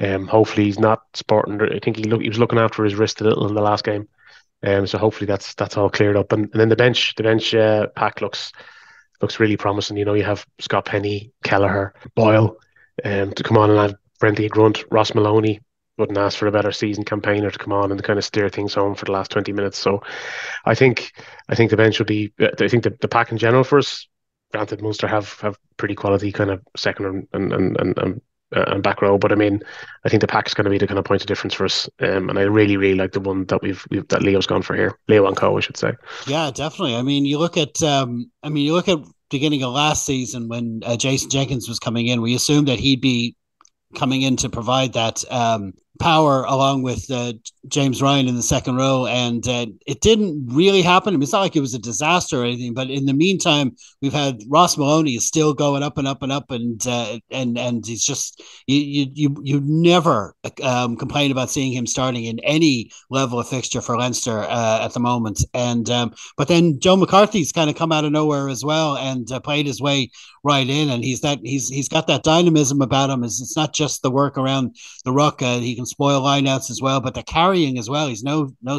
Um, 0.00 0.26
hopefully 0.26 0.64
he's 0.64 0.80
not 0.80 1.02
sporting. 1.14 1.62
I 1.62 1.78
think 1.78 1.98
he 1.98 2.02
look 2.02 2.20
he 2.20 2.28
was 2.28 2.40
looking 2.40 2.58
after 2.58 2.82
his 2.82 2.96
wrist 2.96 3.20
a 3.20 3.24
little 3.24 3.46
in 3.46 3.54
the 3.54 3.62
last 3.62 3.84
game. 3.84 4.08
Um, 4.64 4.88
so 4.88 4.98
hopefully 4.98 5.26
that's 5.26 5.54
that's 5.54 5.76
all 5.76 5.88
cleared 5.88 6.16
up. 6.16 6.32
And, 6.32 6.50
and 6.50 6.60
then 6.60 6.68
the 6.68 6.74
bench, 6.74 7.14
the 7.14 7.22
bench 7.22 7.54
uh, 7.54 7.86
pack 7.94 8.20
looks 8.20 8.50
looks 9.22 9.38
really 9.38 9.56
promising. 9.56 9.96
You 9.98 10.04
know, 10.04 10.14
you 10.14 10.24
have 10.24 10.44
Scott 10.58 10.86
Penny, 10.86 11.30
Kelleher, 11.44 11.94
Boyle, 12.16 12.56
um, 13.04 13.30
to 13.34 13.42
come 13.44 13.58
on 13.58 13.70
and 13.70 13.78
add 13.78 13.96
Brenty 14.20 14.48
Grunt, 14.48 14.84
Ross 14.90 15.12
Molony. 15.12 15.60
Wouldn't 15.96 16.18
ask 16.18 16.36
for 16.36 16.48
a 16.48 16.52
better 16.52 16.72
season 16.72 17.04
campaigner 17.04 17.52
to 17.52 17.58
come 17.58 17.72
on 17.72 17.92
and 17.92 18.02
kind 18.02 18.18
of 18.18 18.24
steer 18.24 18.48
things 18.48 18.74
home 18.74 18.96
for 18.96 19.04
the 19.04 19.12
last 19.12 19.30
twenty 19.30 19.52
minutes. 19.52 19.78
So, 19.78 20.02
I 20.64 20.74
think 20.74 21.12
I 21.48 21.54
think 21.54 21.70
the 21.70 21.76
bench 21.76 22.00
will 22.00 22.06
be. 22.06 22.32
I 22.40 22.66
think 22.66 22.82
the, 22.82 22.96
the 23.00 23.06
pack 23.06 23.30
in 23.30 23.38
general 23.38 23.62
for 23.62 23.78
us 23.78 24.08
granted, 24.52 24.82
Munster 24.82 25.06
have 25.06 25.38
have 25.40 25.58
pretty 25.76 25.94
quality 25.94 26.32
kind 26.32 26.50
of 26.50 26.62
second 26.76 27.06
and 27.06 27.52
and 27.52 27.52
and, 27.52 27.98
and, 27.98 28.20
and 28.52 28.82
back 28.82 29.02
row, 29.02 29.18
but 29.18 29.32
I 29.32 29.34
mean, 29.34 29.60
I 30.04 30.08
think 30.08 30.20
the 30.20 30.26
pack 30.26 30.46
is 30.46 30.54
going 30.54 30.64
to 30.64 30.70
be 30.70 30.78
the 30.78 30.86
kind 30.86 30.98
of 30.98 31.04
point 31.04 31.20
of 31.20 31.26
difference 31.26 31.54
for 31.54 31.64
us. 31.64 31.88
Um, 32.00 32.30
and 32.30 32.38
I 32.38 32.42
really, 32.42 32.76
really 32.76 32.94
like 32.94 33.12
the 33.12 33.20
one 33.20 33.44
that 33.46 33.60
we've, 33.62 33.84
we've 33.90 34.06
that 34.08 34.22
Leo's 34.22 34.46
gone 34.46 34.62
for 34.62 34.76
here, 34.76 34.98
Leo 35.08 35.26
and 35.26 35.36
Co. 35.36 35.56
I 35.56 35.60
should 35.60 35.76
say. 35.76 35.92
Yeah, 36.26 36.50
definitely. 36.50 36.96
I 36.96 37.02
mean, 37.02 37.24
you 37.24 37.38
look 37.38 37.56
at, 37.56 37.82
um, 37.82 38.30
I 38.42 38.48
mean, 38.48 38.64
you 38.64 38.72
look 38.72 38.88
at 38.88 38.98
beginning 39.30 39.62
of 39.62 39.72
last 39.72 40.06
season 40.06 40.48
when 40.48 40.82
uh, 40.84 40.96
Jason 40.96 41.30
Jenkins 41.30 41.68
was 41.68 41.78
coming 41.78 42.06
in, 42.06 42.22
we 42.22 42.34
assumed 42.34 42.68
that 42.68 42.78
he'd 42.78 43.00
be 43.00 43.34
coming 43.96 44.22
in 44.22 44.36
to 44.36 44.48
provide 44.48 44.92
that 44.92 45.24
um, 45.30 45.72
power 45.98 46.44
along 46.44 46.82
with 46.82 47.10
uh, 47.10 47.32
James 47.68 48.02
Ryan 48.02 48.28
in 48.28 48.36
the 48.36 48.42
second 48.42 48.76
row, 48.76 49.06
and 49.06 49.46
uh, 49.48 49.66
it 49.86 50.00
didn't 50.00 50.48
really 50.50 50.82
happen. 50.82 51.14
I 51.14 51.16
mean, 51.16 51.22
it's 51.22 51.32
not 51.32 51.40
like 51.40 51.56
it 51.56 51.60
was 51.60 51.74
a 51.74 51.78
disaster 51.78 52.40
or 52.40 52.44
anything, 52.44 52.74
but 52.74 52.90
in 52.90 53.06
the 53.06 53.14
meantime, 53.14 53.76
we've 54.02 54.12
had 54.12 54.40
Ross 54.48 54.76
Molony 54.76 55.16
is 55.16 55.26
still 55.26 55.54
going 55.54 55.82
up 55.82 55.98
and 55.98 56.06
up 56.06 56.22
and 56.22 56.32
up, 56.32 56.50
and 56.50 56.84
uh, 56.86 57.18
and 57.30 57.58
and 57.58 57.86
he's 57.86 58.04
just 58.04 58.42
you 58.66 59.06
you 59.14 59.36
you 59.42 59.60
never 59.64 60.34
um, 60.62 60.96
complain 60.96 61.30
about 61.30 61.50
seeing 61.50 61.72
him 61.72 61.86
starting 61.86 62.24
in 62.24 62.38
any 62.40 62.90
level 63.10 63.40
of 63.40 63.48
fixture 63.48 63.80
for 63.80 63.96
Leinster 63.96 64.40
uh, 64.40 64.84
at 64.84 64.92
the 64.92 65.00
moment, 65.00 65.44
and 65.54 65.88
um, 65.90 66.14
but 66.36 66.48
then 66.48 66.78
Joe 66.80 66.96
McCarthy's 66.96 67.52
kind 67.52 67.70
of 67.70 67.76
come 67.76 67.92
out 67.92 68.04
of 68.04 68.12
nowhere 68.12 68.48
as 68.48 68.64
well 68.64 68.96
and 68.96 69.30
uh, 69.32 69.40
played 69.40 69.66
his 69.66 69.80
way 69.80 70.10
right 70.44 70.68
in, 70.68 70.90
and 70.90 71.02
he's 71.02 71.20
that 71.22 71.40
he's 71.42 71.68
he's 71.68 71.88
got 71.88 72.06
that 72.06 72.22
dynamism 72.22 72.80
about 72.80 73.10
him. 73.10 73.24
Is 73.24 73.40
it's 73.40 73.56
not 73.56 73.74
just 73.74 74.02
the 74.02 74.10
work 74.10 74.38
around 74.38 74.76
the 75.04 75.12
ruck; 75.12 75.42
uh, 75.42 75.58
he 75.58 75.74
can 75.74 75.85
spoil 75.86 76.22
lineouts 76.22 76.70
as 76.70 76.80
well, 76.82 77.00
but 77.00 77.14
the 77.14 77.22
carrying 77.22 77.78
as 77.78 77.88
well. 77.88 78.08
He's 78.08 78.22
no 78.22 78.52
no 78.62 78.78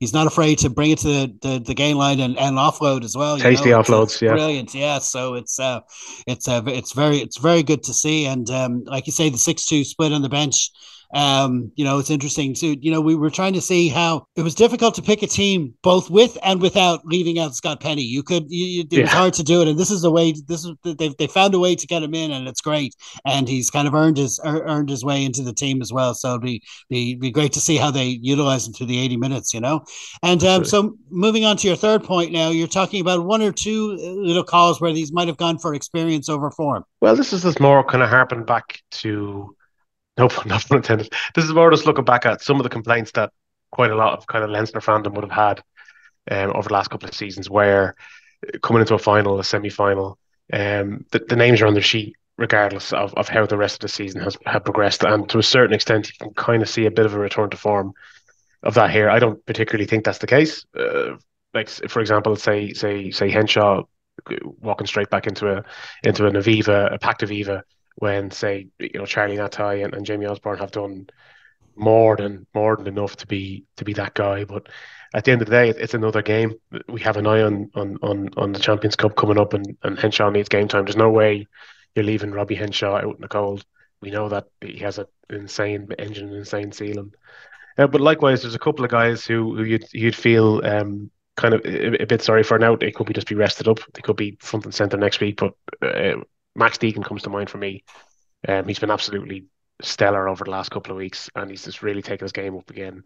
he's 0.00 0.12
not 0.12 0.26
afraid 0.26 0.58
to 0.58 0.70
bring 0.70 0.90
it 0.90 0.98
to 0.98 1.08
the 1.08 1.34
the, 1.42 1.58
the 1.60 1.74
gain 1.74 1.96
line 1.96 2.20
and, 2.20 2.38
and 2.38 2.56
offload 2.56 3.04
as 3.04 3.16
well. 3.16 3.38
Tasty 3.38 3.70
know? 3.70 3.80
offloads, 3.80 4.14
it's, 4.14 4.22
yeah, 4.22 4.32
brilliant, 4.32 4.74
yeah. 4.74 4.98
So 4.98 5.34
it's 5.34 5.58
uh 5.58 5.80
it's 6.26 6.48
uh 6.48 6.62
it's 6.66 6.92
very 6.92 7.18
it's 7.18 7.38
very 7.38 7.62
good 7.62 7.82
to 7.84 7.94
see, 7.94 8.26
and 8.26 8.48
um 8.50 8.84
like 8.84 9.06
you 9.06 9.12
say, 9.12 9.28
the 9.28 9.38
six 9.38 9.66
two 9.66 9.84
split 9.84 10.12
on 10.12 10.22
the 10.22 10.28
bench 10.28 10.70
um, 11.14 11.72
you 11.74 11.84
know, 11.84 11.98
it's 11.98 12.10
interesting 12.10 12.54
too. 12.54 12.76
You 12.80 12.90
know, 12.90 13.00
we 13.00 13.14
were 13.14 13.30
trying 13.30 13.54
to 13.54 13.60
see 13.60 13.88
how 13.88 14.26
it 14.36 14.42
was 14.42 14.54
difficult 14.54 14.94
to 14.96 15.02
pick 15.02 15.22
a 15.22 15.26
team 15.26 15.74
both 15.82 16.10
with 16.10 16.36
and 16.42 16.60
without 16.60 17.04
leaving 17.04 17.38
out 17.38 17.54
Scott 17.54 17.80
Penny. 17.80 18.02
You 18.02 18.22
could, 18.22 18.44
you, 18.48 18.82
it 18.82 18.92
yeah. 18.92 19.02
was 19.02 19.10
hard 19.10 19.34
to 19.34 19.42
do 19.42 19.62
it, 19.62 19.68
and 19.68 19.78
this 19.78 19.90
is 19.90 20.02
the 20.02 20.10
way. 20.10 20.34
This 20.46 20.64
is 20.64 20.72
they 20.84 21.08
they 21.18 21.26
found 21.26 21.54
a 21.54 21.58
way 21.58 21.74
to 21.74 21.86
get 21.86 22.02
him 22.02 22.14
in, 22.14 22.30
and 22.30 22.46
it's 22.46 22.60
great. 22.60 22.94
And 23.24 23.48
he's 23.48 23.70
kind 23.70 23.88
of 23.88 23.94
earned 23.94 24.16
his 24.16 24.40
earned 24.44 24.90
his 24.90 25.04
way 25.04 25.24
into 25.24 25.42
the 25.42 25.52
team 25.52 25.80
as 25.80 25.92
well. 25.92 26.14
So 26.14 26.30
it'd 26.30 26.42
be 26.42 26.62
be, 26.88 27.14
be 27.14 27.30
great 27.30 27.52
to 27.54 27.60
see 27.60 27.76
how 27.76 27.90
they 27.90 28.18
utilize 28.20 28.66
him 28.66 28.74
through 28.74 28.86
the 28.86 28.98
eighty 28.98 29.16
minutes. 29.16 29.54
You 29.54 29.60
know, 29.60 29.84
and 30.22 30.42
um, 30.44 30.64
so 30.64 30.96
moving 31.10 31.44
on 31.44 31.56
to 31.58 31.68
your 31.68 31.76
third 31.76 32.04
point 32.04 32.32
now, 32.32 32.50
you're 32.50 32.68
talking 32.68 33.00
about 33.00 33.24
one 33.24 33.42
or 33.42 33.52
two 33.52 33.96
little 33.96 34.44
calls 34.44 34.80
where 34.80 34.92
these 34.92 35.12
might 35.12 35.28
have 35.28 35.36
gone 35.36 35.58
for 35.58 35.74
experience 35.74 36.28
over 36.28 36.50
form. 36.50 36.84
Well, 37.00 37.16
this 37.16 37.32
is 37.32 37.42
this 37.42 37.60
more 37.60 37.84
kind 37.84 38.02
of 38.02 38.10
harping 38.10 38.44
back 38.44 38.82
to 38.90 39.54
no, 40.18 40.28
no 40.46 40.58
pun 40.58 40.76
intended. 40.78 41.12
This 41.34 41.44
is 41.44 41.52
more 41.52 41.70
just 41.70 41.86
looking 41.86 42.04
back 42.04 42.26
at 42.26 42.42
some 42.42 42.56
of 42.56 42.64
the 42.64 42.68
complaints 42.68 43.12
that 43.12 43.32
quite 43.70 43.90
a 43.90 43.96
lot 43.96 44.18
of 44.18 44.26
kind 44.26 44.44
of 44.44 44.50
Leinster 44.50 44.80
fandom 44.80 45.14
would 45.14 45.24
have 45.24 45.30
had 45.30 45.62
um, 46.30 46.52
over 46.54 46.68
the 46.68 46.74
last 46.74 46.90
couple 46.90 47.08
of 47.08 47.14
seasons, 47.14 47.48
where 47.48 47.94
coming 48.62 48.80
into 48.80 48.94
a 48.94 48.98
final, 48.98 49.38
a 49.38 49.44
semi-final, 49.44 50.18
um, 50.52 51.04
the, 51.10 51.24
the 51.28 51.36
names 51.36 51.60
are 51.60 51.66
on 51.66 51.74
the 51.74 51.80
sheet 51.80 52.16
regardless 52.36 52.92
of, 52.92 53.12
of 53.14 53.28
how 53.28 53.44
the 53.44 53.56
rest 53.56 53.74
of 53.76 53.80
the 53.80 53.88
season 53.88 54.20
has 54.22 54.36
have 54.46 54.64
progressed. 54.64 55.02
And 55.02 55.28
to 55.30 55.38
a 55.38 55.42
certain 55.42 55.74
extent, 55.74 56.08
you 56.08 56.14
can 56.18 56.32
kind 56.34 56.62
of 56.62 56.68
see 56.68 56.86
a 56.86 56.90
bit 56.90 57.04
of 57.04 57.14
a 57.14 57.18
return 57.18 57.50
to 57.50 57.56
form 57.56 57.92
of 58.62 58.74
that 58.74 58.90
here. 58.90 59.10
I 59.10 59.18
don't 59.18 59.44
particularly 59.44 59.86
think 59.86 60.04
that's 60.04 60.18
the 60.18 60.26
case. 60.26 60.64
Uh, 60.78 61.16
like 61.52 61.68
for 61.68 62.00
example, 62.00 62.36
say 62.36 62.72
say 62.72 63.10
say 63.10 63.30
Henshaw 63.30 63.82
walking 64.60 64.86
straight 64.86 65.10
back 65.10 65.26
into 65.26 65.48
a 65.48 65.64
into 66.04 66.26
an 66.26 66.34
Aviva, 66.34 66.92
a 66.94 66.98
packed 66.98 67.22
Aviva 67.22 67.62
when 67.98 68.30
say 68.30 68.68
you 68.78 68.90
know 68.94 69.06
Charlie 69.06 69.36
Ngatai 69.36 69.84
and, 69.84 69.94
and 69.94 70.06
Jamie 70.06 70.26
Osborne 70.26 70.58
have 70.58 70.70
done 70.70 71.08
more 71.76 72.16
than 72.16 72.46
more 72.54 72.76
than 72.76 72.86
enough 72.86 73.16
to 73.16 73.26
be 73.26 73.64
to 73.76 73.84
be 73.84 73.92
that 73.94 74.14
guy. 74.14 74.44
But 74.44 74.68
at 75.14 75.24
the 75.24 75.32
end 75.32 75.42
of 75.42 75.48
the 75.48 75.52
day, 75.52 75.70
it's 75.70 75.94
another 75.94 76.22
game. 76.22 76.54
We 76.88 77.00
have 77.02 77.16
an 77.16 77.26
eye 77.26 77.42
on 77.42 77.70
on 77.74 77.98
on, 78.02 78.30
on 78.36 78.52
the 78.52 78.58
Champions 78.58 78.96
Cup 78.96 79.16
coming 79.16 79.38
up, 79.38 79.52
and, 79.52 79.76
and 79.82 79.98
Henshaw 79.98 80.30
needs 80.30 80.48
game 80.48 80.68
time. 80.68 80.84
There's 80.84 80.96
no 80.96 81.10
way 81.10 81.46
you're 81.94 82.04
leaving 82.04 82.32
Robbie 82.32 82.54
Henshaw 82.54 82.96
out 82.96 83.16
in 83.16 83.20
the 83.20 83.28
cold. 83.28 83.64
We 84.00 84.10
know 84.10 84.28
that 84.28 84.46
he 84.60 84.78
has 84.78 84.98
an 84.98 85.06
insane 85.28 85.88
engine, 85.98 86.28
an 86.28 86.34
insane 86.34 86.70
ceiling. 86.70 87.12
Uh, 87.76 87.86
but 87.86 88.00
likewise, 88.00 88.42
there's 88.42 88.54
a 88.54 88.60
couple 88.60 88.84
of 88.84 88.90
guys 88.90 89.24
who, 89.24 89.56
who 89.56 89.64
you'd 89.64 89.92
you'd 89.92 90.14
feel 90.14 90.60
um, 90.64 91.10
kind 91.36 91.54
of 91.54 91.64
a, 91.64 92.02
a, 92.02 92.06
bit 92.06 92.22
sorry 92.22 92.42
for 92.42 92.58
now. 92.58 92.76
They 92.76 92.92
could 92.92 93.06
be 93.06 93.14
just 93.14 93.28
be 93.28 93.34
rested 93.34 93.68
up. 93.68 93.80
They 93.94 94.02
could 94.02 94.16
be 94.16 94.36
front 94.40 94.64
and 94.64 94.74
center 94.74 94.96
next 94.96 95.20
week. 95.20 95.38
But 95.38 95.54
uh, 95.82 96.20
Max 96.58 96.78
Deegan 96.78 97.04
comes 97.04 97.22
to 97.22 97.30
mind 97.30 97.48
for 97.48 97.58
me. 97.58 97.84
Um, 98.46 98.66
he's 98.66 98.78
been 98.78 98.90
absolutely 98.90 99.46
stellar 99.80 100.28
over 100.28 100.44
the 100.44 100.50
last 100.50 100.70
couple 100.70 100.92
of 100.92 100.98
weeks, 100.98 101.30
and 101.34 101.50
he's 101.50 101.64
just 101.64 101.82
really 101.82 102.02
taken 102.02 102.24
his 102.24 102.32
game 102.32 102.56
up 102.56 102.70
again. 102.70 103.04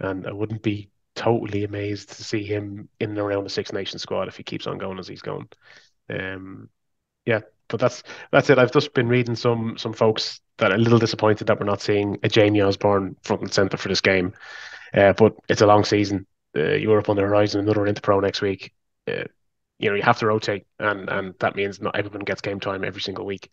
And 0.00 0.26
I 0.26 0.32
wouldn't 0.32 0.62
be 0.62 0.90
totally 1.14 1.64
amazed 1.64 2.10
to 2.10 2.24
see 2.24 2.42
him 2.42 2.88
in 3.00 3.10
and 3.10 3.18
around 3.18 3.44
the 3.44 3.50
Six 3.50 3.72
Nations 3.72 4.02
squad 4.02 4.28
if 4.28 4.36
he 4.36 4.42
keeps 4.42 4.66
on 4.66 4.78
going 4.78 4.98
as 4.98 5.08
he's 5.08 5.22
going. 5.22 5.48
Um, 6.08 6.68
yeah, 7.26 7.40
but 7.68 7.80
that's 7.80 8.02
that's 8.30 8.50
it. 8.50 8.58
I've 8.58 8.72
just 8.72 8.94
been 8.94 9.08
reading 9.08 9.36
some 9.36 9.76
some 9.78 9.92
folks 9.92 10.40
that 10.58 10.72
are 10.72 10.76
a 10.76 10.78
little 10.78 10.98
disappointed 10.98 11.46
that 11.46 11.58
we're 11.58 11.66
not 11.66 11.80
seeing 11.80 12.18
a 12.22 12.28
Jamie 12.28 12.62
Osborne 12.62 13.16
front 13.22 13.42
and 13.42 13.52
center 13.52 13.76
for 13.76 13.88
this 13.88 14.00
game. 14.00 14.34
Uh, 14.92 15.12
but 15.14 15.34
it's 15.48 15.62
a 15.62 15.66
long 15.66 15.84
season. 15.84 16.26
Uh, 16.56 16.74
Europe 16.74 17.08
on 17.08 17.16
the 17.16 17.22
horizon, 17.22 17.60
another 17.60 17.86
Inter-Pro 17.86 18.20
next 18.20 18.42
week. 18.42 18.74
Uh, 19.08 19.24
you 19.82 19.90
know, 19.90 19.96
you 19.96 20.02
have 20.02 20.18
to 20.20 20.26
rotate, 20.26 20.64
and 20.78 21.10
and 21.10 21.34
that 21.40 21.56
means 21.56 21.80
not 21.80 21.96
everyone 21.96 22.20
gets 22.20 22.40
game 22.40 22.60
time 22.60 22.84
every 22.84 23.00
single 23.00 23.26
week. 23.26 23.50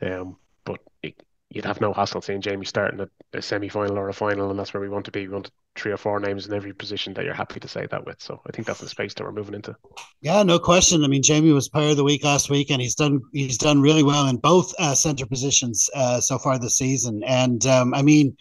Um, 0.00 0.36
but 0.64 0.80
it, 1.02 1.22
you'd 1.50 1.66
have 1.66 1.82
no 1.82 1.92
hassle 1.92 2.22
seeing 2.22 2.40
Jamie 2.40 2.64
starting 2.64 3.00
a, 3.00 3.08
a 3.34 3.42
semi 3.42 3.68
final 3.68 3.98
or 3.98 4.08
a 4.08 4.14
final, 4.14 4.50
and 4.50 4.58
that's 4.58 4.72
where 4.72 4.80
we 4.80 4.88
want 4.88 5.04
to 5.04 5.10
be. 5.10 5.28
We 5.28 5.34
want 5.34 5.50
three 5.76 5.92
or 5.92 5.98
four 5.98 6.18
names 6.18 6.46
in 6.46 6.54
every 6.54 6.72
position 6.72 7.12
that 7.14 7.26
you're 7.26 7.34
happy 7.34 7.60
to 7.60 7.68
say 7.68 7.86
that 7.90 8.06
with. 8.06 8.22
So 8.22 8.40
I 8.46 8.52
think 8.52 8.66
that's 8.66 8.80
the 8.80 8.88
space 8.88 9.12
that 9.14 9.24
we're 9.24 9.32
moving 9.32 9.54
into. 9.54 9.76
Yeah, 10.22 10.42
no 10.42 10.58
question. 10.58 11.04
I 11.04 11.08
mean, 11.08 11.22
Jamie 11.22 11.52
was 11.52 11.68
player 11.68 11.90
of 11.90 11.98
the 11.98 12.04
week 12.04 12.24
last 12.24 12.48
week, 12.48 12.70
and 12.70 12.80
he's 12.80 12.94
done 12.94 13.20
he's 13.34 13.58
done 13.58 13.82
really 13.82 14.02
well 14.02 14.26
in 14.28 14.38
both 14.38 14.72
uh, 14.78 14.94
center 14.94 15.26
positions 15.26 15.90
uh, 15.94 16.22
so 16.22 16.38
far 16.38 16.58
this 16.58 16.78
season. 16.78 17.22
And 17.26 17.66
um, 17.66 17.92
I 17.92 18.00
mean 18.00 18.34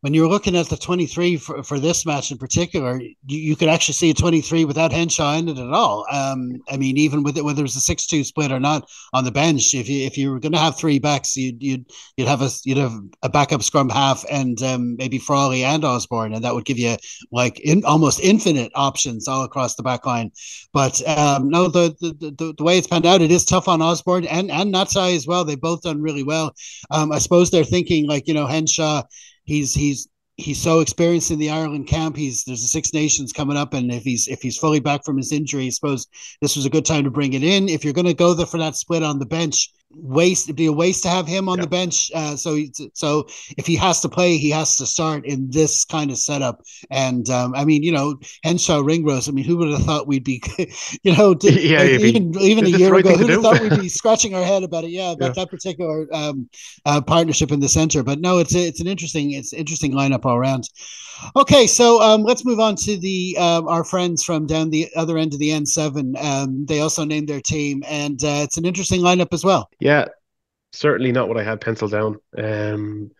when 0.00 0.14
you're 0.14 0.28
looking 0.28 0.56
at 0.56 0.68
the 0.68 0.76
23 0.76 1.36
for, 1.36 1.62
for 1.62 1.80
this 1.80 2.06
match 2.06 2.30
in 2.30 2.38
particular, 2.38 3.00
you, 3.00 3.16
you 3.26 3.56
could 3.56 3.68
actually 3.68 3.94
see 3.94 4.10
a 4.10 4.14
23 4.14 4.64
without 4.64 4.92
Henshaw 4.92 5.36
in 5.36 5.48
it 5.48 5.58
at 5.58 5.72
all. 5.72 6.06
Um, 6.10 6.52
I 6.70 6.76
mean, 6.76 6.96
even 6.96 7.24
with 7.24 7.36
it, 7.36 7.44
whether 7.44 7.64
it's 7.64 7.76
a 7.76 7.94
6-2 7.94 8.24
split 8.24 8.52
or 8.52 8.60
not 8.60 8.88
on 9.12 9.24
the 9.24 9.32
bench, 9.32 9.74
if 9.74 9.88
you 9.88 10.06
if 10.06 10.16
you 10.16 10.30
were 10.30 10.38
going 10.38 10.52
to 10.52 10.58
have 10.58 10.76
three 10.76 10.98
backs, 10.98 11.36
you'd 11.36 11.60
you'd 11.62 11.86
you'd 12.16 12.28
have 12.28 12.42
a 12.42 12.50
you'd 12.64 12.78
have 12.78 12.94
a 13.22 13.28
backup 13.28 13.62
scrum 13.62 13.88
half 13.88 14.24
and 14.30 14.62
um, 14.62 14.96
maybe 14.96 15.18
Frawley 15.18 15.64
and 15.64 15.84
Osborne, 15.84 16.32
and 16.32 16.44
that 16.44 16.54
would 16.54 16.64
give 16.64 16.78
you 16.78 16.96
like 17.32 17.58
in, 17.60 17.84
almost 17.84 18.20
infinite 18.20 18.70
options 18.76 19.26
all 19.26 19.44
across 19.44 19.74
the 19.74 19.82
back 19.82 20.06
line. 20.06 20.30
But 20.72 21.06
um, 21.08 21.48
no, 21.48 21.68
the, 21.68 21.96
the 22.00 22.30
the, 22.38 22.54
the 22.56 22.64
way 22.64 22.78
it's 22.78 22.86
panned 22.86 23.06
out, 23.06 23.22
it 23.22 23.32
is 23.32 23.44
tough 23.44 23.66
on 23.66 23.82
Osborne 23.82 24.26
and 24.26 24.50
and 24.50 24.72
Ngatai 24.72 25.16
as 25.16 25.26
well. 25.26 25.44
They've 25.44 25.60
both 25.60 25.82
done 25.82 26.00
really 26.00 26.22
well. 26.22 26.54
Um, 26.90 27.10
I 27.10 27.18
suppose 27.18 27.50
they're 27.50 27.64
thinking 27.64 28.06
like 28.06 28.28
you 28.28 28.34
know 28.34 28.46
Henshaw 28.46 29.02
he's 29.48 29.74
he's 29.74 30.06
he's 30.36 30.60
so 30.60 30.80
experienced 30.80 31.30
in 31.30 31.38
the 31.38 31.50
Ireland 31.50 31.86
camp. 31.86 32.16
He's 32.16 32.44
there's 32.44 32.60
the 32.60 32.68
Six 32.68 32.92
Nations 32.92 33.32
coming 33.32 33.56
up, 33.56 33.72
and 33.72 33.90
if 33.90 34.04
he's 34.04 34.28
if 34.28 34.42
he's 34.42 34.58
fully 34.58 34.78
back 34.78 35.04
from 35.04 35.16
his 35.16 35.32
injury, 35.32 35.66
I 35.66 35.70
suppose 35.70 36.06
this 36.42 36.54
was 36.54 36.66
a 36.66 36.70
good 36.70 36.84
time 36.84 37.04
to 37.04 37.10
bring 37.10 37.32
it 37.32 37.42
in. 37.42 37.68
If 37.68 37.82
you're 37.82 37.94
going 37.94 38.06
to 38.06 38.14
go 38.14 38.34
there 38.34 38.46
for 38.46 38.58
that 38.58 38.76
split 38.76 39.02
on 39.02 39.18
the 39.18 39.26
bench, 39.26 39.72
waste 39.90 40.46
it'd 40.46 40.56
be 40.56 40.66
a 40.66 40.72
waste 40.72 41.02
to 41.02 41.08
have 41.08 41.26
him 41.26 41.48
on 41.48 41.58
yeah. 41.58 41.64
the 41.64 41.68
bench. 41.68 42.10
Uh, 42.14 42.36
so 42.36 42.54
he, 42.54 42.72
so 42.92 43.26
if 43.56 43.66
he 43.66 43.76
has 43.76 44.00
to 44.00 44.08
play, 44.08 44.36
he 44.36 44.50
has 44.50 44.76
to 44.76 44.86
start 44.86 45.24
in 45.24 45.50
this 45.50 45.84
kind 45.84 46.10
of 46.10 46.18
setup. 46.18 46.62
And 46.90 47.28
um, 47.30 47.54
I 47.54 47.64
mean, 47.64 47.82
you 47.82 47.92
know, 47.92 48.18
Henshaw 48.44 48.80
Ringrose. 48.80 49.28
I 49.28 49.32
mean, 49.32 49.44
who 49.44 49.56
would 49.58 49.70
have 49.70 49.82
thought 49.82 50.06
we'd 50.06 50.24
be, 50.24 50.42
you 51.02 51.16
know, 51.16 51.34
did, 51.48 51.62
yeah, 51.62 51.84
even 51.84 52.38
even 52.38 52.66
a 52.66 52.68
year 52.78 52.92
right 52.92 53.00
ago, 53.00 53.16
who 53.16 53.24
would 53.24 53.30
have 53.30 53.42
thought 53.42 53.60
we'd 53.60 53.80
be 53.80 53.88
scratching 53.88 54.34
our 54.34 54.44
head 54.44 54.62
about 54.62 54.84
it? 54.84 54.90
Yeah, 54.90 55.12
about 55.12 55.36
yeah. 55.36 55.44
that 55.44 55.50
particular 55.50 56.06
um, 56.12 56.48
uh, 56.84 57.00
partnership 57.00 57.50
in 57.50 57.60
the 57.60 57.68
center. 57.68 58.02
But 58.02 58.20
no, 58.20 58.38
it's 58.38 58.54
a, 58.54 58.66
it's 58.66 58.80
an 58.80 58.86
interesting 58.86 59.32
it's 59.32 59.52
interesting 59.52 59.92
lineup 59.92 60.24
all 60.24 60.36
around. 60.36 60.68
Okay, 61.34 61.66
so 61.66 62.00
um, 62.00 62.22
let's 62.22 62.44
move 62.44 62.60
on 62.60 62.76
to 62.76 62.96
the 62.96 63.36
um, 63.38 63.66
our 63.68 63.84
friends 63.84 64.22
from 64.22 64.46
down 64.46 64.70
the 64.70 64.88
other 64.94 65.18
end 65.18 65.34
of 65.34 65.40
the 65.40 65.50
N7. 65.50 66.22
Um, 66.22 66.64
they 66.66 66.80
also 66.80 67.04
named 67.04 67.28
their 67.28 67.40
team, 67.40 67.82
and 67.86 68.22
uh, 68.22 68.42
it's 68.44 68.56
an 68.56 68.64
interesting 68.64 69.00
lineup 69.00 69.32
as 69.32 69.44
well. 69.44 69.68
Yeah, 69.80 70.06
certainly 70.72 71.12
not 71.12 71.28
what 71.28 71.38
I 71.38 71.44
had 71.44 71.60
penciled 71.60 71.92
down. 71.92 72.18
Um, 72.36 73.10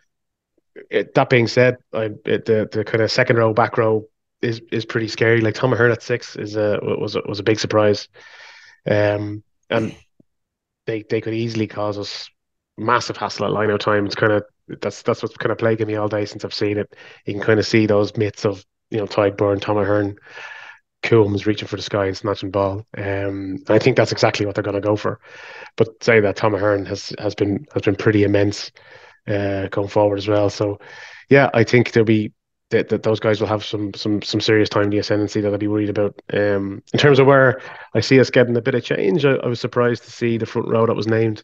it, 0.91 1.15
that 1.15 1.31
being 1.31 1.49
said, 1.49 1.79
I, 1.93 2.11
it, 2.25 2.45
the 2.45 2.69
the 2.71 2.85
kind 2.85 3.03
of 3.03 3.11
second 3.11 3.37
row, 3.37 3.53
back 3.53 3.79
row 3.79 4.07
is 4.43 4.61
is 4.73 4.85
pretty 4.85 5.09
scary. 5.09 5.41
Like 5.41 5.55
Tom 5.55 5.73
Ahern 5.73 5.91
at 5.93 6.03
six 6.03 6.37
is 6.37 6.57
a 6.57 6.79
was 6.83 7.17
a, 7.17 7.23
was 7.27 7.41
a 7.41 7.45
big 7.45 7.59
surprise, 7.59 8.09
um, 8.91 9.43
and 9.71 9.95
they 10.87 11.05
they 11.09 11.21
could 11.21 11.35
easily 11.35 11.67
cause 11.67 11.99
us 11.99 12.31
massive 12.77 13.17
hassle 13.17 13.47
at 13.47 13.53
line 13.53 13.71
out 13.71 13.81
time. 13.81 14.07
It's 14.07 14.15
kind 14.15 14.33
of 14.33 14.45
that's 14.81 15.03
that's 15.03 15.23
what's 15.23 15.37
kind 15.37 15.53
of 15.53 15.59
plaguing 15.59 15.87
me 15.89 15.97
all 15.97 16.09
day 16.09 16.25
since 16.25 16.45
I've 16.45 16.55
seen 16.55 16.79
it. 16.79 16.95
You 17.27 17.35
can 17.35 17.43
kind 17.43 17.59
of 17.61 17.67
see 17.67 17.87
those 17.87 18.17
myths 18.17 18.45
of 18.45 18.65
you 18.91 18.99
know 18.99 19.07
Tadhg 19.07 19.37
Beirne, 19.37 19.61
Tom 19.61 19.79
Coombes 21.03 21.47
reaching 21.47 21.69
for 21.69 21.77
the 21.77 21.83
sky 21.83 22.07
and 22.07 22.17
snatching 22.17 22.51
ball. 22.51 22.85
Um, 22.97 23.63
I 23.69 23.79
think 23.79 23.97
that's 23.97 24.13
exactly 24.13 24.47
what 24.47 24.55
they're 24.55 24.65
going 24.65 24.75
to 24.75 24.81
go 24.81 24.97
for. 24.97 25.21
But 25.77 26.03
say 26.03 26.21
that 26.21 26.37
Tom 26.37 26.55
Ahern 26.55 26.87
has 26.87 27.13
has 27.19 27.35
been 27.35 27.67
has 27.73 27.83
been 27.83 27.97
pretty 27.97 28.25
immense 28.25 28.73
uh, 29.27 29.69
going 29.69 29.89
forward 29.89 30.19
as 30.19 30.29
well. 30.29 30.51
So 30.51 30.81
yeah, 31.29 31.51
I 31.55 31.65
think 31.65 31.93
there'll 31.93 32.05
be 32.05 32.33
that, 32.71 32.89
that 32.89 33.03
those 33.03 33.21
guys 33.21 33.41
will 33.41 33.49
have 33.49 33.65
some 33.65 33.95
some 33.95 34.23
some 34.23 34.41
serious 34.41 34.69
time 34.69 34.91
the 34.91 34.99
ascendancy 34.99 35.41
that 35.41 35.53
I'd 35.53 35.61
be 35.61 35.69
worried 35.69 35.91
about. 35.91 36.21
Um, 36.33 36.83
in 36.93 36.99
terms 36.99 37.19
of 37.19 37.27
where 37.27 37.61
I 37.95 38.01
see 38.01 38.21
us 38.21 38.31
getting 38.31 38.57
a 38.57 38.63
bit 38.63 38.75
of 38.75 38.85
change, 38.85 39.25
I, 39.25 39.35
I 39.35 39.47
was 39.47 39.61
surprised 39.61 40.05
to 40.05 40.11
see 40.11 40.37
the 40.37 40.47
front 40.47 40.69
row 40.69 40.87
that 40.87 40.97
was 40.97 41.07
named. 41.07 41.43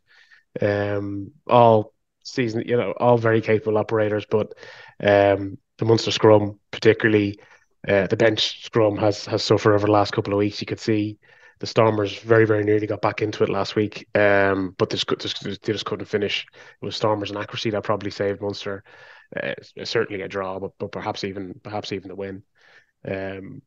Um, 0.60 1.32
all 1.48 1.92
season, 2.22 2.62
you 2.66 2.76
know, 2.76 2.92
all 2.98 3.18
very 3.18 3.40
capable 3.40 3.78
operators, 3.78 4.24
but 4.28 4.54
um, 5.02 5.58
the 5.78 5.84
Munster 5.84 6.10
scrum, 6.10 6.58
particularly 6.70 7.38
uh, 7.88 8.06
the 8.06 8.16
bench 8.16 8.64
scrum, 8.64 8.96
has 8.96 9.26
has 9.26 9.42
suffered 9.42 9.74
over 9.74 9.86
the 9.86 9.92
last 9.92 10.12
couple 10.12 10.32
of 10.32 10.38
weeks. 10.38 10.60
You 10.60 10.66
could 10.66 10.80
see 10.80 11.18
the 11.58 11.66
Stormers 11.66 12.18
very, 12.18 12.44
very 12.46 12.64
nearly 12.64 12.86
got 12.86 13.02
back 13.02 13.22
into 13.22 13.44
it 13.44 13.48
last 13.48 13.76
week, 13.76 14.08
um, 14.16 14.74
but 14.78 14.90
just, 14.90 15.06
they 15.44 15.72
just 15.72 15.84
couldn't 15.84 16.06
finish. 16.06 16.46
It 16.82 16.84
was 16.84 16.96
Stormers 16.96 17.30
and 17.30 17.38
accuracy 17.38 17.70
that 17.70 17.84
probably 17.84 18.10
saved 18.10 18.40
Munster. 18.40 18.82
Uh, 19.34 19.54
certainly 19.84 20.22
a 20.22 20.28
draw, 20.28 20.58
but 20.58 20.72
but 20.78 20.92
perhaps 20.92 21.24
even 21.24 21.60
perhaps 21.62 21.92
even 21.92 22.10
a 22.10 22.14
win. 22.14 22.42
Um, 23.06 23.62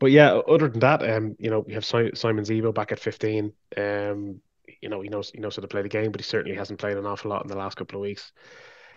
but 0.00 0.10
yeah, 0.10 0.34
other 0.34 0.68
than 0.68 0.80
that, 0.80 1.08
um, 1.08 1.36
you 1.38 1.50
know, 1.50 1.60
we 1.60 1.74
have 1.74 1.84
Simon 1.84 2.12
Zebo 2.14 2.74
back 2.74 2.92
at 2.92 3.00
15. 3.00 3.52
Um, 3.76 4.40
you 4.80 4.88
know 4.88 5.00
he 5.00 5.08
knows 5.08 5.30
he 5.30 5.40
knows 5.40 5.56
how 5.56 5.62
to 5.62 5.68
play 5.68 5.82
the 5.82 5.88
game, 5.88 6.12
but 6.12 6.20
he 6.20 6.24
certainly 6.24 6.56
hasn't 6.56 6.78
played 6.78 6.96
an 6.96 7.06
awful 7.06 7.30
lot 7.30 7.42
in 7.42 7.48
the 7.48 7.56
last 7.56 7.76
couple 7.76 7.96
of 7.98 8.02
weeks. 8.02 8.32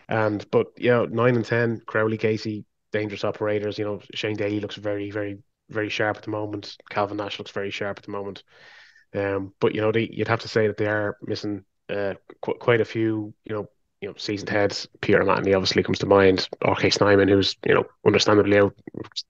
And 0.09 0.45
but 0.51 0.67
you 0.77 0.89
know 0.89 1.05
nine 1.05 1.35
and 1.35 1.45
ten, 1.45 1.81
Crowley, 1.85 2.17
Casey, 2.17 2.65
dangerous 2.91 3.23
operators. 3.23 3.77
You 3.77 3.85
know 3.85 4.01
Shane 4.13 4.35
Daly 4.35 4.59
looks 4.59 4.75
very 4.75 5.11
very 5.11 5.39
very 5.69 5.89
sharp 5.89 6.17
at 6.17 6.23
the 6.23 6.31
moment. 6.31 6.77
Calvin 6.89 7.17
Nash 7.17 7.39
looks 7.39 7.51
very 7.51 7.71
sharp 7.71 7.97
at 7.97 8.05
the 8.05 8.11
moment. 8.11 8.43
Um, 9.13 9.53
but 9.59 9.75
you 9.75 9.81
know 9.81 9.91
they, 9.91 10.09
you'd 10.11 10.27
have 10.27 10.41
to 10.41 10.47
say 10.47 10.67
that 10.67 10.77
they 10.77 10.87
are 10.87 11.17
missing 11.21 11.65
uh, 11.89 12.13
qu- 12.41 12.55
quite 12.55 12.81
a 12.81 12.85
few 12.85 13.33
you 13.45 13.55
know 13.55 13.67
you 14.01 14.09
know 14.09 14.15
seasoned 14.17 14.49
heads. 14.49 14.87
Peter 15.01 15.21
O'Mahony 15.21 15.53
obviously 15.53 15.83
comes 15.83 15.99
to 15.99 16.05
mind. 16.05 16.47
R.G. 16.61 16.89
Snyman, 16.91 17.27
who's 17.27 17.55
you 17.65 17.73
know 17.73 17.85
understandably 18.05 18.57
out, 18.57 18.75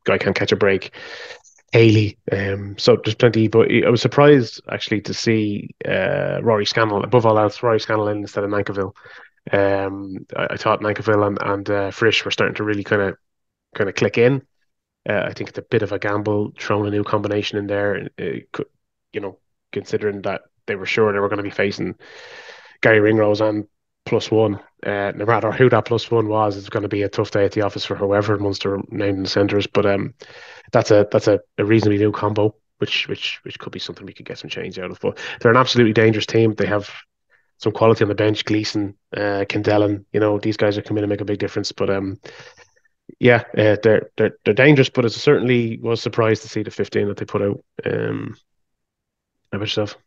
guy 0.05 0.17
can't 0.17 0.35
catch 0.35 0.51
a 0.51 0.55
break. 0.55 0.91
Haley. 1.71 2.17
Um, 2.31 2.77
so 2.77 2.97
there's 2.97 3.15
plenty, 3.15 3.47
but 3.47 3.69
I 3.71 3.89
was 3.89 4.01
surprised 4.01 4.61
actually 4.69 5.01
to 5.01 5.13
see 5.13 5.69
uh, 5.87 6.39
Rory 6.41 6.65
Scannell 6.65 7.03
above 7.03 7.25
all 7.25 7.39
else. 7.39 7.63
Rory 7.63 7.79
Scannell 7.79 8.09
in 8.09 8.17
instead 8.17 8.43
of 8.43 8.49
Nankivell. 8.49 8.93
Um, 9.51 10.25
I, 10.35 10.47
I, 10.51 10.57
thought 10.57 10.81
Nankivell 10.81 11.25
and 11.25 11.37
and 11.41 11.69
uh, 11.69 11.91
Frisch 11.91 12.23
were 12.25 12.31
starting 12.31 12.55
to 12.55 12.63
really 12.63 12.83
kind 12.83 13.01
of 13.01 13.17
kind 13.75 13.89
of 13.89 13.95
click 13.95 14.17
in. 14.17 14.41
Uh, 15.07 15.23
I 15.25 15.33
think 15.33 15.49
it's 15.49 15.57
a 15.57 15.63
bit 15.63 15.81
of 15.81 15.91
a 15.91 15.99
gamble 15.99 16.53
throwing 16.59 16.87
a 16.87 16.91
new 16.91 17.03
combination 17.03 17.57
in 17.57 17.67
there. 17.67 18.09
Could, 18.51 18.67
you 19.13 19.19
know, 19.19 19.39
considering 19.71 20.21
that 20.23 20.41
they 20.67 20.75
were 20.75 20.85
sure 20.85 21.11
they 21.11 21.19
were 21.19 21.29
going 21.29 21.37
to 21.37 21.43
be 21.43 21.49
facing 21.49 21.95
Garry 22.81 22.99
Ringrose 22.99 23.41
and 23.41 23.67
plus 24.05 24.31
one. 24.31 24.59
Uh, 24.85 25.11
no 25.15 25.25
matter 25.25 25.51
who 25.51 25.69
that 25.69 25.85
plus 25.85 26.09
one 26.09 26.27
was, 26.27 26.57
it's 26.57 26.69
going 26.69 26.83
to 26.83 26.89
be 26.89 27.03
a 27.03 27.09
tough 27.09 27.31
day 27.31 27.45
at 27.45 27.51
the 27.51 27.61
office 27.61 27.85
for 27.85 27.95
whoever 27.95 28.37
Munster 28.37 28.79
named 28.89 29.17
in 29.17 29.23
the 29.23 29.29
centres. 29.29 29.67
But 29.67 29.85
um, 29.85 30.13
that's 30.71 30.91
a 30.91 31.07
that's 31.11 31.27
a, 31.27 31.39
a 31.57 31.65
reasonably 31.65 31.99
new 31.99 32.11
combo, 32.11 32.55
which 32.79 33.07
which 33.07 33.39
which 33.43 33.59
could 33.59 33.71
be 33.71 33.79
something 33.79 34.05
we 34.05 34.13
could 34.13 34.25
get 34.25 34.39
some 34.39 34.49
change 34.49 34.79
out 34.79 34.91
of. 34.91 34.99
But 34.99 35.19
they're 35.39 35.51
an 35.51 35.57
absolutely 35.57 35.93
dangerous 35.93 36.25
team. 36.25 36.53
They 36.55 36.65
have 36.65 36.89
some 37.57 37.71
quality 37.71 38.03
on 38.03 38.09
the 38.09 38.15
bench. 38.15 38.43
Gleeson, 38.43 38.97
uh, 39.15 39.45
Kendellen, 39.47 40.05
you 40.13 40.19
know, 40.19 40.39
these 40.39 40.57
guys 40.57 40.77
are 40.77 40.81
coming 40.81 41.01
to 41.01 41.07
make 41.07 41.21
a 41.21 41.25
big 41.25 41.39
difference. 41.39 41.71
But 41.71 41.91
um, 41.91 42.19
yeah, 43.19 43.43
uh, 43.57 43.77
they're 43.83 44.09
they're 44.17 44.37
they're 44.45 44.53
dangerous. 44.53 44.89
But 44.89 45.05
it 45.05 45.11
certainly 45.11 45.77
was 45.77 46.01
surprised 46.01 46.41
to 46.43 46.49
see 46.49 46.63
the 46.63 46.71
15 46.71 47.07
that 47.07 47.17
they 47.17 47.25
put 47.25 47.41
out. 47.41 47.63
Um, 47.85 48.35
about 49.51 49.61
yourself? 49.61 49.97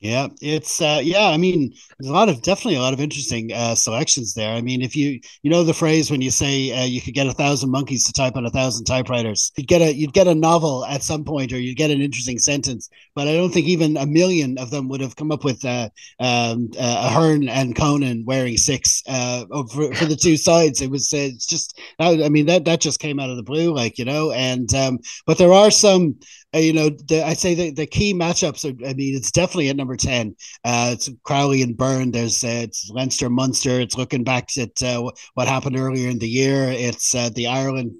Yeah, 0.00 0.28
it's 0.40 0.80
uh, 0.80 1.00
yeah. 1.02 1.26
I 1.28 1.36
mean, 1.36 1.74
there's 1.98 2.08
a 2.08 2.14
lot 2.14 2.30
of 2.30 2.40
definitely 2.40 2.76
a 2.76 2.80
lot 2.80 2.94
of 2.94 3.00
interesting 3.02 3.52
uh, 3.52 3.74
selections 3.74 4.32
there. 4.32 4.54
I 4.54 4.62
mean, 4.62 4.80
if 4.80 4.96
you 4.96 5.20
you 5.42 5.50
know 5.50 5.62
the 5.62 5.74
phrase 5.74 6.10
when 6.10 6.22
you 6.22 6.30
say 6.30 6.72
uh, 6.72 6.84
you 6.86 7.02
could 7.02 7.12
get 7.12 7.26
a 7.26 7.34
thousand 7.34 7.70
monkeys 7.70 8.04
to 8.04 8.12
type 8.14 8.34
on 8.34 8.46
a 8.46 8.50
thousand 8.50 8.86
typewriters, 8.86 9.52
you'd 9.58 9.66
get 9.66 9.82
a 9.82 9.94
you'd 9.94 10.14
get 10.14 10.26
a 10.26 10.34
novel 10.34 10.86
at 10.86 11.02
some 11.02 11.22
point, 11.22 11.52
or 11.52 11.60
you'd 11.60 11.76
get 11.76 11.90
an 11.90 12.00
interesting 12.00 12.38
sentence 12.38 12.88
but 13.14 13.28
I 13.28 13.34
don't 13.34 13.50
think 13.52 13.66
even 13.66 13.98
a 13.98 14.06
million 14.06 14.56
of 14.56 14.70
them 14.70 14.88
would 14.88 15.02
have 15.02 15.16
come 15.16 15.30
up 15.30 15.44
with 15.44 15.62
uh, 15.66 15.90
um, 16.18 16.70
uh, 16.78 17.36
and 17.50 17.76
Conan 17.76 18.24
wearing 18.24 18.56
six 18.56 19.02
uh, 19.06 19.44
for, 19.70 19.92
for 19.94 20.06
the 20.06 20.16
two 20.16 20.38
sides. 20.38 20.80
It 20.80 20.90
was 20.90 21.12
uh, 21.12 21.18
it's 21.18 21.46
just 21.46 21.78
I 21.98 22.28
mean 22.30 22.46
that 22.46 22.64
that 22.64 22.80
just 22.80 23.00
came 23.00 23.20
out 23.20 23.28
of 23.28 23.36
the 23.36 23.42
blue, 23.42 23.74
like 23.74 23.98
you 23.98 24.06
know. 24.06 24.30
And 24.32 24.72
um, 24.74 24.98
but 25.26 25.36
there 25.36 25.52
are 25.52 25.70
some 25.70 26.16
uh, 26.52 26.58
you 26.58 26.72
know, 26.72 26.90
the, 26.90 27.24
I 27.24 27.34
say 27.34 27.54
the, 27.54 27.70
the 27.70 27.86
key 27.86 28.12
matchups 28.12 28.64
are, 28.64 28.88
I 28.88 28.94
mean, 28.94 29.14
it's 29.14 29.30
definitely 29.30 29.68
at 29.68 29.76
number 29.76 29.96
10. 29.96 30.34
Uh, 30.64 30.90
it's 30.92 31.08
Crowley 31.22 31.62
and 31.62 31.76
Byrne. 31.76 32.10
There's, 32.10 32.42
uh, 32.42 32.62
it's 32.64 32.90
Leinster, 32.90 33.30
Munster. 33.30 33.80
It's 33.80 33.96
looking 33.96 34.24
back 34.24 34.50
at 34.58 34.82
uh, 34.82 35.08
what 35.34 35.46
happened 35.46 35.78
earlier 35.78 36.08
in 36.08 36.18
the 36.18 36.28
year. 36.28 36.64
It's 36.70 37.14
uh, 37.14 37.30
the 37.34 37.46
Ireland, 37.46 37.92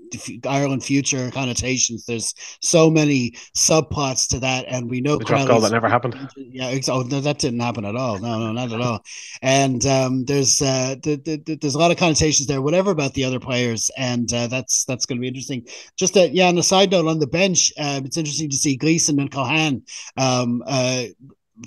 Ireland 0.49 0.83
future 0.83 1.31
connotations. 1.31 2.07
There's 2.07 2.35
so 2.61 2.91
many 2.91 3.33
subplots 3.57 4.27
to 4.31 4.41
that. 4.41 4.65
And 4.67 4.91
we 4.91 5.01
know 5.01 5.17
the 5.17 5.25
goal 5.25 5.61
that 5.61 5.71
never 5.71 5.89
happened. 5.89 6.17
Yeah. 6.37 6.77
Oh, 6.89 7.03
no, 7.03 7.21
that 7.21 7.39
didn't 7.39 7.61
happen 7.61 7.85
at 7.85 7.95
all. 7.95 8.19
No, 8.19 8.39
no, 8.39 8.53
not 8.53 8.73
at 8.73 8.81
all. 8.81 9.05
And 9.43 9.87
um, 9.87 10.25
there's, 10.25 10.61
uh, 10.61 10.97
the, 11.05 11.17
the, 11.47 11.55
there's 11.55 11.77
a 11.77 11.79
lot 11.79 11.93
of 11.93 11.99
connotations 11.99 12.49
there, 12.49 12.61
whatever 12.61 12.91
about 12.91 13.15
the 13.15 13.25
other 13.25 13.39
players. 13.39 13.93
And 13.97 14.33
uh, 14.33 14.49
that's, 14.49 14.85
that's 14.87 15.07
going 15.07 15.19
to 15.19 15.21
be 15.21 15.29
interesting. 15.29 15.69
Just 15.97 16.15
that, 16.15 16.35
yeah, 16.35 16.49
on 16.49 16.59
a 16.59 16.65
side 16.65 16.91
note 16.91 17.07
on 17.07 17.21
the 17.21 17.29
bench, 17.29 17.73
uh, 17.79 18.01
it's 18.05 18.17
interesting 18.17 18.40
interesting 18.41 18.51
to 18.51 18.57
see 18.57 18.77
Gleeson 18.77 19.21
and 19.21 19.31
Cohan 19.31 19.83
um, 20.17 20.63
uh, 20.67 21.05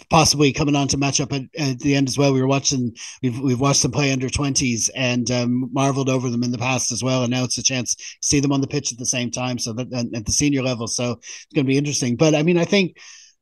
possibly 0.09 0.51
coming 0.51 0.75
on 0.75 0.87
to 0.87 0.97
match 0.97 1.21
up 1.21 1.33
at, 1.33 1.43
at, 1.57 1.79
the 1.79 1.95
end 1.95 2.07
as 2.07 2.17
well. 2.17 2.33
We 2.33 2.41
were 2.41 2.47
watching, 2.47 2.95
we've, 3.21 3.39
we've 3.39 3.59
watched 3.59 3.83
them 3.83 3.91
play 3.91 4.11
under 4.11 4.27
20s 4.27 4.89
and 4.95 5.29
um, 5.31 5.69
marveled 5.71 6.09
over 6.09 6.29
them 6.29 6.43
in 6.43 6.51
the 6.51 6.57
past 6.57 6.91
as 6.91 7.03
well. 7.03 7.23
And 7.23 7.31
now 7.31 7.43
it's 7.43 7.57
a 7.57 7.63
chance 7.63 7.95
to 7.95 8.03
see 8.21 8.39
them 8.39 8.51
on 8.51 8.61
the 8.61 8.67
pitch 8.67 8.91
at 8.91 8.97
the 8.97 9.05
same 9.05 9.31
time. 9.31 9.59
So 9.59 9.73
that 9.73 10.11
at 10.15 10.25
the 10.25 10.31
senior 10.31 10.63
level. 10.63 10.87
So 10.87 11.11
it's 11.11 11.47
going 11.53 11.65
to 11.65 11.69
be 11.69 11.77
interesting. 11.77 12.15
But 12.15 12.35
I 12.35 12.43
mean, 12.43 12.57
I 12.57 12.65
think 12.65 12.97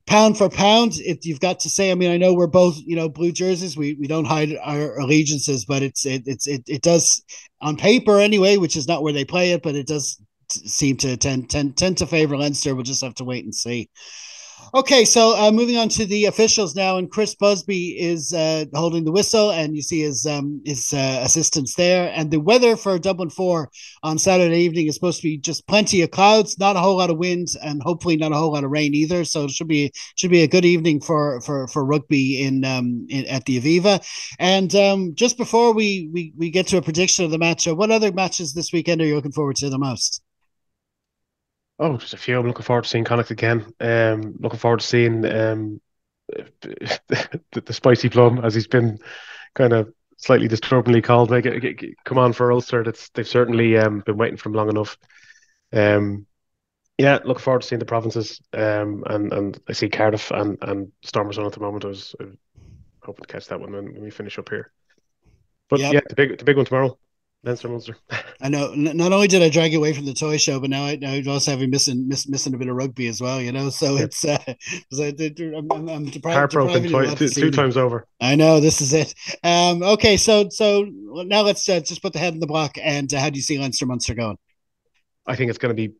pound 0.08 0.38
for 0.38 0.50
pound, 0.50 0.94
if 0.98 1.26
you've 1.26 1.40
got 1.40 1.60
to 1.62 1.70
say, 1.70 1.92
I 1.92 1.96
mean, 1.96 2.12
I 2.12 2.18
know 2.18 2.34
we're 2.34 2.48
both, 2.48 2.78
you 2.80 2.96
know, 2.96 3.10
blue 3.10 3.32
jerseys. 3.32 3.78
We 3.78 3.94
we 3.96 4.08
don't 4.08 4.26
hide 4.26 4.58
our 4.62 5.00
allegiances, 5.00 5.66
but 5.66 5.84
it's 5.84 6.06
it 6.06 6.24
it's 6.26 6.48
it, 6.48 6.64
it 6.68 6.82
does 6.82 7.24
on 7.62 7.78
paper 7.78 8.20
anyway, 8.20 8.58
which 8.58 8.76
is 8.76 8.88
not 8.88 9.04
where 9.04 9.14
they 9.14 9.26
play 9.26 9.52
it, 9.52 9.62
but 9.62 9.76
it 9.76 9.88
does 9.88 10.20
seem 10.52 10.98
to 10.98 11.18
tend, 11.18 11.50
tend 11.50 11.78
tend 11.78 11.98
to 11.98 12.08
favor 12.08 12.38
Leinster. 12.38 12.76
We'll 12.76 12.84
just 12.84 13.04
have 13.04 13.16
to 13.16 13.24
wait 13.24 13.46
and 13.46 13.56
see. 13.56 13.90
Okay, 14.74 15.04
so 15.04 15.38
uh, 15.38 15.52
moving 15.52 15.76
on 15.78 15.90
to 15.90 16.06
the 16.06 16.26
officials 16.26 16.76
now, 16.76 16.96
and 16.96 17.12
Chris 17.12 17.36
Busby 17.36 18.00
is 18.00 18.32
uh, 18.32 18.64
holding 18.74 19.04
the 19.04 19.12
whistle, 19.12 19.52
and 19.52 19.76
you 19.76 19.82
see 19.82 20.00
his 20.00 20.26
um, 20.26 20.62
his 20.64 20.94
uh, 20.94 21.20
assistants 21.24 21.76
there. 21.76 22.10
And 22.16 22.32
the 22.32 22.40
weather 22.40 22.78
for 22.78 22.98
Dublin 22.98 23.30
Four 23.30 23.70
on 24.02 24.18
Saturday 24.18 24.60
evening 24.60 24.88
is 24.88 24.96
supposed 24.96 25.20
to 25.20 25.28
be 25.28 25.38
just 25.38 25.68
plenty 25.68 26.02
of 26.04 26.12
clouds, 26.12 26.58
not 26.58 26.78
a 26.78 26.80
whole 26.80 26.96
lot 26.96 27.10
of 27.10 27.18
wind, 27.18 27.50
and 27.62 27.84
hopefully 27.84 28.16
not 28.16 28.32
a 28.32 28.36
whole 28.36 28.54
lot 28.54 28.64
of 28.64 28.72
rain 28.72 28.94
either. 28.94 29.26
So 29.26 29.44
it 29.44 29.52
should 29.52 29.68
be 29.68 29.92
should 30.16 30.32
be 30.32 30.44
a 30.44 30.48
good 30.48 30.64
evening 30.64 31.02
for 31.02 31.42
for 31.42 31.68
for 31.68 31.84
rugby 31.84 32.42
in 32.42 32.64
um 32.64 33.06
in, 33.10 33.26
at 33.26 33.44
the 33.46 33.60
Aviva. 33.60 34.02
And 34.40 34.74
um, 34.74 35.16
just 35.16 35.38
before 35.38 35.74
we 35.74 36.10
we 36.14 36.32
we 36.38 36.50
get 36.50 36.68
to 36.68 36.78
a 36.78 36.82
prediction 36.82 37.26
of 37.26 37.32
the 37.32 37.38
match, 37.38 37.68
uh, 37.68 37.76
what 37.76 37.92
other 37.92 38.14
matches 38.14 38.54
this 38.54 38.72
weekend 38.72 39.02
are 39.02 39.06
you 39.06 39.16
looking 39.16 39.34
forward 39.34 39.58
to 39.58 39.70
the 39.70 39.80
most? 39.80 40.22
Oh, 41.82 41.98
just 41.98 42.14
a 42.14 42.18
few. 42.18 42.40
I'm 42.40 42.46
looking 42.46 42.64
forward 42.64 42.84
to 42.84 42.90
seeing 42.90 43.04
Connacht 43.04 43.32
again. 43.32 43.66
Um, 43.80 44.36
looking 44.40 44.60
forward 44.60 44.82
to 44.82 44.86
seeing 44.86 45.26
um, 45.26 45.82
the, 46.62 47.40
the, 47.54 47.74
spicy 47.74 48.08
plum, 48.08 48.46
as 48.46 48.54
he's 48.54 48.68
been 48.68 49.00
kind 49.56 49.74
of 49.74 49.92
slightly 50.16 50.48
disturbingly 50.48 51.02
called. 51.02 51.32
Make 51.32 51.48
it, 51.48 51.96
come 52.06 52.20
on 52.20 52.34
for 52.34 52.52
Ulster. 52.52 52.84
That's 52.84 53.10
they've 53.10 53.28
certainly 53.28 53.80
um, 53.80 54.02
been 54.02 54.16
waiting 54.16 54.38
for 54.38 54.50
him 54.50 54.54
long 54.54 54.70
enough. 54.70 54.96
Um, 55.74 56.28
yeah, 57.00 57.18
looking 57.26 57.42
forward 57.42 57.64
to 57.64 57.68
seeing 57.68 57.80
the 57.80 57.86
provinces. 57.86 58.40
Um, 58.54 59.04
and 59.08 59.34
and 59.34 59.60
I 59.68 59.74
see 59.74 59.90
Cardiff 59.90 60.30
and 60.30 60.60
and 60.62 60.92
Stormers 61.02 61.40
on 61.40 61.48
at 61.48 61.54
the 61.54 61.62
moment. 61.62 61.86
I 61.86 61.88
was, 61.88 62.16
hoping 63.04 63.26
to 63.26 63.34
catch 63.34 63.48
that 63.48 63.60
one 63.60 63.72
when, 63.72 63.86
when 63.86 64.04
we 64.04 64.12
finish 64.12 64.38
up 64.38 64.50
here. 64.50 64.72
But 65.68 65.80
yep. 65.80 65.94
yeah, 65.94 66.02
the 66.08 66.16
big 66.16 66.38
the 66.38 66.46
big 66.46 66.58
one 66.58 66.66
tomorrow. 66.68 67.00
Leinster 67.44 67.70
Munster. 67.70 67.98
I 68.42 68.50
know. 68.50 68.72
N- 68.72 68.96
not 68.96 69.12
only 69.12 69.28
did 69.28 69.42
I 69.42 69.50
drag 69.50 69.72
you 69.72 69.80
away 69.80 69.94
from 69.94 70.06
the 70.06 70.14
toy 70.14 70.38
show, 70.38 70.60
but 70.60 70.70
now 70.70 70.86
I 70.86 70.96
now 70.96 71.12
I 71.12 71.24
also 71.28 71.52
have 71.52 71.60
you 71.60 71.68
missing 71.68 72.08
miss, 72.08 72.30
missing 72.30 72.54
a 72.54 72.58
bit 72.58 72.68
of 72.68 72.76
rugby 72.76 73.08
as 73.08 73.20
well. 73.20 73.42
You 73.42 73.52
know, 73.52 73.72
so 73.72 73.96
yeah. 73.96 74.04
it's 74.04 74.24
uh, 74.24 74.38
I'm, 75.00 75.72
I'm, 75.72 75.90
I'm 75.90 76.06
deprived, 76.06 76.36
heartbroken 76.36 76.88
twi- 76.90 77.16
two, 77.16 77.30
two 77.30 77.52
times 77.52 77.78
over. 77.78 78.06
I 78.20 78.36
know 78.36 78.60
this 78.60 78.80
is 78.80 78.94
it. 78.94 79.16
Um, 79.44 79.82
okay, 79.82 80.18
so 80.18 80.50
so 80.50 80.84
now 80.84 81.42
let's 81.42 81.68
uh, 81.68 81.80
just 81.80 82.04
put 82.04 82.14
the 82.14 82.20
head 82.20 82.34
in 82.34 82.40
the 82.40 82.48
block. 82.48 82.78
And 82.80 83.12
uh, 83.12 83.20
how 83.20 83.32
do 83.32 83.38
you 83.38 83.44
see 83.44 83.58
Leinster 83.58 83.88
Munster 83.88 84.14
going? 84.14 84.38
I 85.26 85.36
think 85.36 85.50
it's 85.50 85.60
going 85.60 85.76
to 85.76 85.88
be, 85.88 85.96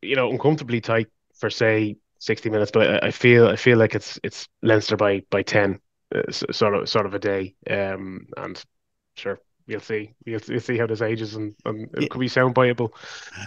you 0.00 0.16
know, 0.16 0.30
uncomfortably 0.30 0.80
tight 0.80 1.08
for 1.34 1.50
say 1.50 1.96
sixty 2.18 2.48
minutes, 2.48 2.70
but 2.70 3.04
I, 3.04 3.08
I 3.08 3.10
feel 3.10 3.46
I 3.46 3.56
feel 3.56 3.76
like 3.76 3.94
it's 3.94 4.18
it's 4.22 4.48
Leinster 4.62 4.96
by 4.96 5.22
by 5.28 5.42
ten, 5.42 5.80
uh, 6.14 6.32
sort 6.32 6.74
of 6.74 6.88
sort 6.88 7.04
of 7.04 7.12
a 7.12 7.18
day. 7.18 7.56
Um, 7.68 8.26
and 8.38 8.62
sure 9.16 9.38
we'll 9.66 9.80
see. 9.80 10.14
We'll, 10.26 10.40
we'll 10.48 10.60
see 10.60 10.78
how 10.78 10.86
this 10.86 11.02
ages, 11.02 11.34
and, 11.34 11.54
and 11.64 11.88
it 11.94 12.10
could 12.10 12.20
be 12.20 12.28
sound 12.28 12.54
viable. 12.54 12.94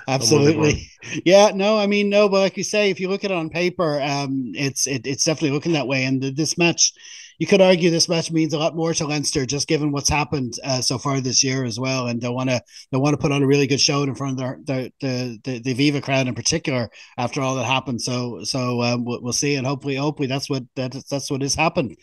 Absolutely, 0.07 0.89
yeah. 1.25 1.51
No, 1.53 1.77
I 1.77 1.87
mean, 1.87 2.09
no, 2.09 2.29
but 2.29 2.39
like 2.39 2.57
you 2.57 2.63
say, 2.63 2.89
if 2.89 2.99
you 2.99 3.09
look 3.09 3.23
at 3.23 3.31
it 3.31 3.37
on 3.37 3.49
paper, 3.49 4.01
um, 4.01 4.51
it's 4.55 4.87
it, 4.87 5.05
it's 5.05 5.23
definitely 5.23 5.51
looking 5.51 5.73
that 5.73 5.87
way. 5.87 6.05
And 6.05 6.21
the, 6.21 6.31
this 6.31 6.57
match, 6.57 6.93
you 7.37 7.47
could 7.47 7.61
argue 7.61 7.89
this 7.89 8.09
match 8.09 8.31
means 8.31 8.53
a 8.53 8.57
lot 8.57 8.75
more 8.75 8.93
to 8.93 9.05
Leinster, 9.05 9.45
just 9.45 9.67
given 9.67 9.91
what's 9.91 10.09
happened 10.09 10.53
uh, 10.63 10.81
so 10.81 10.97
far 10.97 11.21
this 11.21 11.43
year 11.43 11.63
as 11.63 11.79
well. 11.79 12.07
And 12.07 12.21
they 12.21 12.29
want 12.29 12.49
to 12.49 12.61
they 12.91 12.97
want 12.97 13.13
to 13.13 13.21
put 13.21 13.31
on 13.31 13.43
a 13.43 13.47
really 13.47 13.67
good 13.67 13.81
show 13.81 14.03
in 14.03 14.15
front 14.15 14.39
of 14.39 14.65
the 14.65 14.91
the 14.99 15.39
the, 15.43 15.59
the 15.59 15.73
Viva 15.73 16.01
crowd 16.01 16.27
in 16.27 16.35
particular 16.35 16.89
after 17.17 17.41
all 17.41 17.55
that 17.55 17.65
happened. 17.65 18.01
So 18.01 18.43
so 18.43 18.81
um, 18.81 19.05
we'll, 19.05 19.21
we'll, 19.21 19.33
see, 19.33 19.55
and 19.55 19.67
hopefully 19.67 19.95
hopefully 19.95 20.27
that's 20.27 20.49
what 20.49 20.63
that, 20.75 20.95
that's 21.09 21.29
what 21.29 21.41
has 21.41 21.55
happened. 21.55 21.95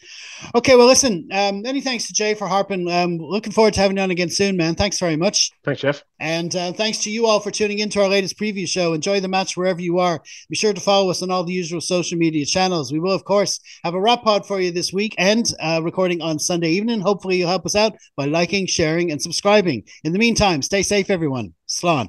Okay, 0.55 0.77
well 0.77 0.87
listen, 0.87 1.29
um, 1.33 1.63
many 1.63 1.81
thanks 1.81 2.07
to 2.07 2.13
Jay 2.13 2.35
for 2.35 2.47
harping. 2.47 2.91
Um, 2.91 3.19
looking 3.19 3.53
forward 3.53 3.75
to 3.75 3.81
having 3.81 3.97
you 3.97 4.03
on 4.03 4.11
again 4.11 4.31
soon, 4.31 4.57
man. 4.57 4.75
Thanks 4.75 4.99
very 4.99 5.17
much. 5.17 5.51
Thanks, 5.65 5.81
Jeff. 5.81 6.05
And 6.25 6.57
uh, 6.57 6.73
thanks 6.73 7.01
to 7.01 7.11
you 7.11 7.27
all 7.27 7.39
for 7.39 7.51
tuning 7.51 7.81
in 7.81 7.91
to 7.91 8.01
our 8.01 8.09
latest 8.09 8.39
preview 8.39 8.67
show. 8.67 8.95
Enjoy 8.95 9.21
the 9.21 9.29
match 9.29 9.59
wherever 9.59 9.83
you 9.83 9.99
are. 9.99 10.23
Be 10.49 10.57
sure 10.57 10.73
to 10.73 10.81
follow 10.81 11.11
us 11.11 11.21
on 11.21 11.31
all 11.31 11.45
the 11.45 11.53
usual 11.53 11.83
social 11.83 12.17
media 12.17 12.47
channels. 12.47 12.91
We 12.91 12.99
will, 12.99 13.13
of 13.13 13.27
course, 13.27 13.61
have 13.85 13.93
a 13.93 14.01
wrap 14.01 14.23
pod 14.23 14.47
for 14.47 14.59
you 14.59 14.71
this 14.71 14.91
week 14.91 15.15
and 15.19 15.47
uh, 15.61 15.83
recording 15.85 16.23
on 16.23 16.39
Sunday 16.39 16.71
evening. 16.71 17.03
Hopefully, 17.03 17.37
you'll 17.37 17.51
help 17.51 17.67
us 17.67 17.77
out 17.77 17.93
by 18.17 18.25
liking, 18.25 18.65
sharing, 18.67 19.13
and 19.13 19.21
subscribing. 19.21 19.83
In 20.03 20.15
the 20.15 20.19
meantime, 20.19 20.63
stay 20.63 20.83
safe, 20.83 21.11
everyone. 21.11 21.53
Slán. 21.69 22.03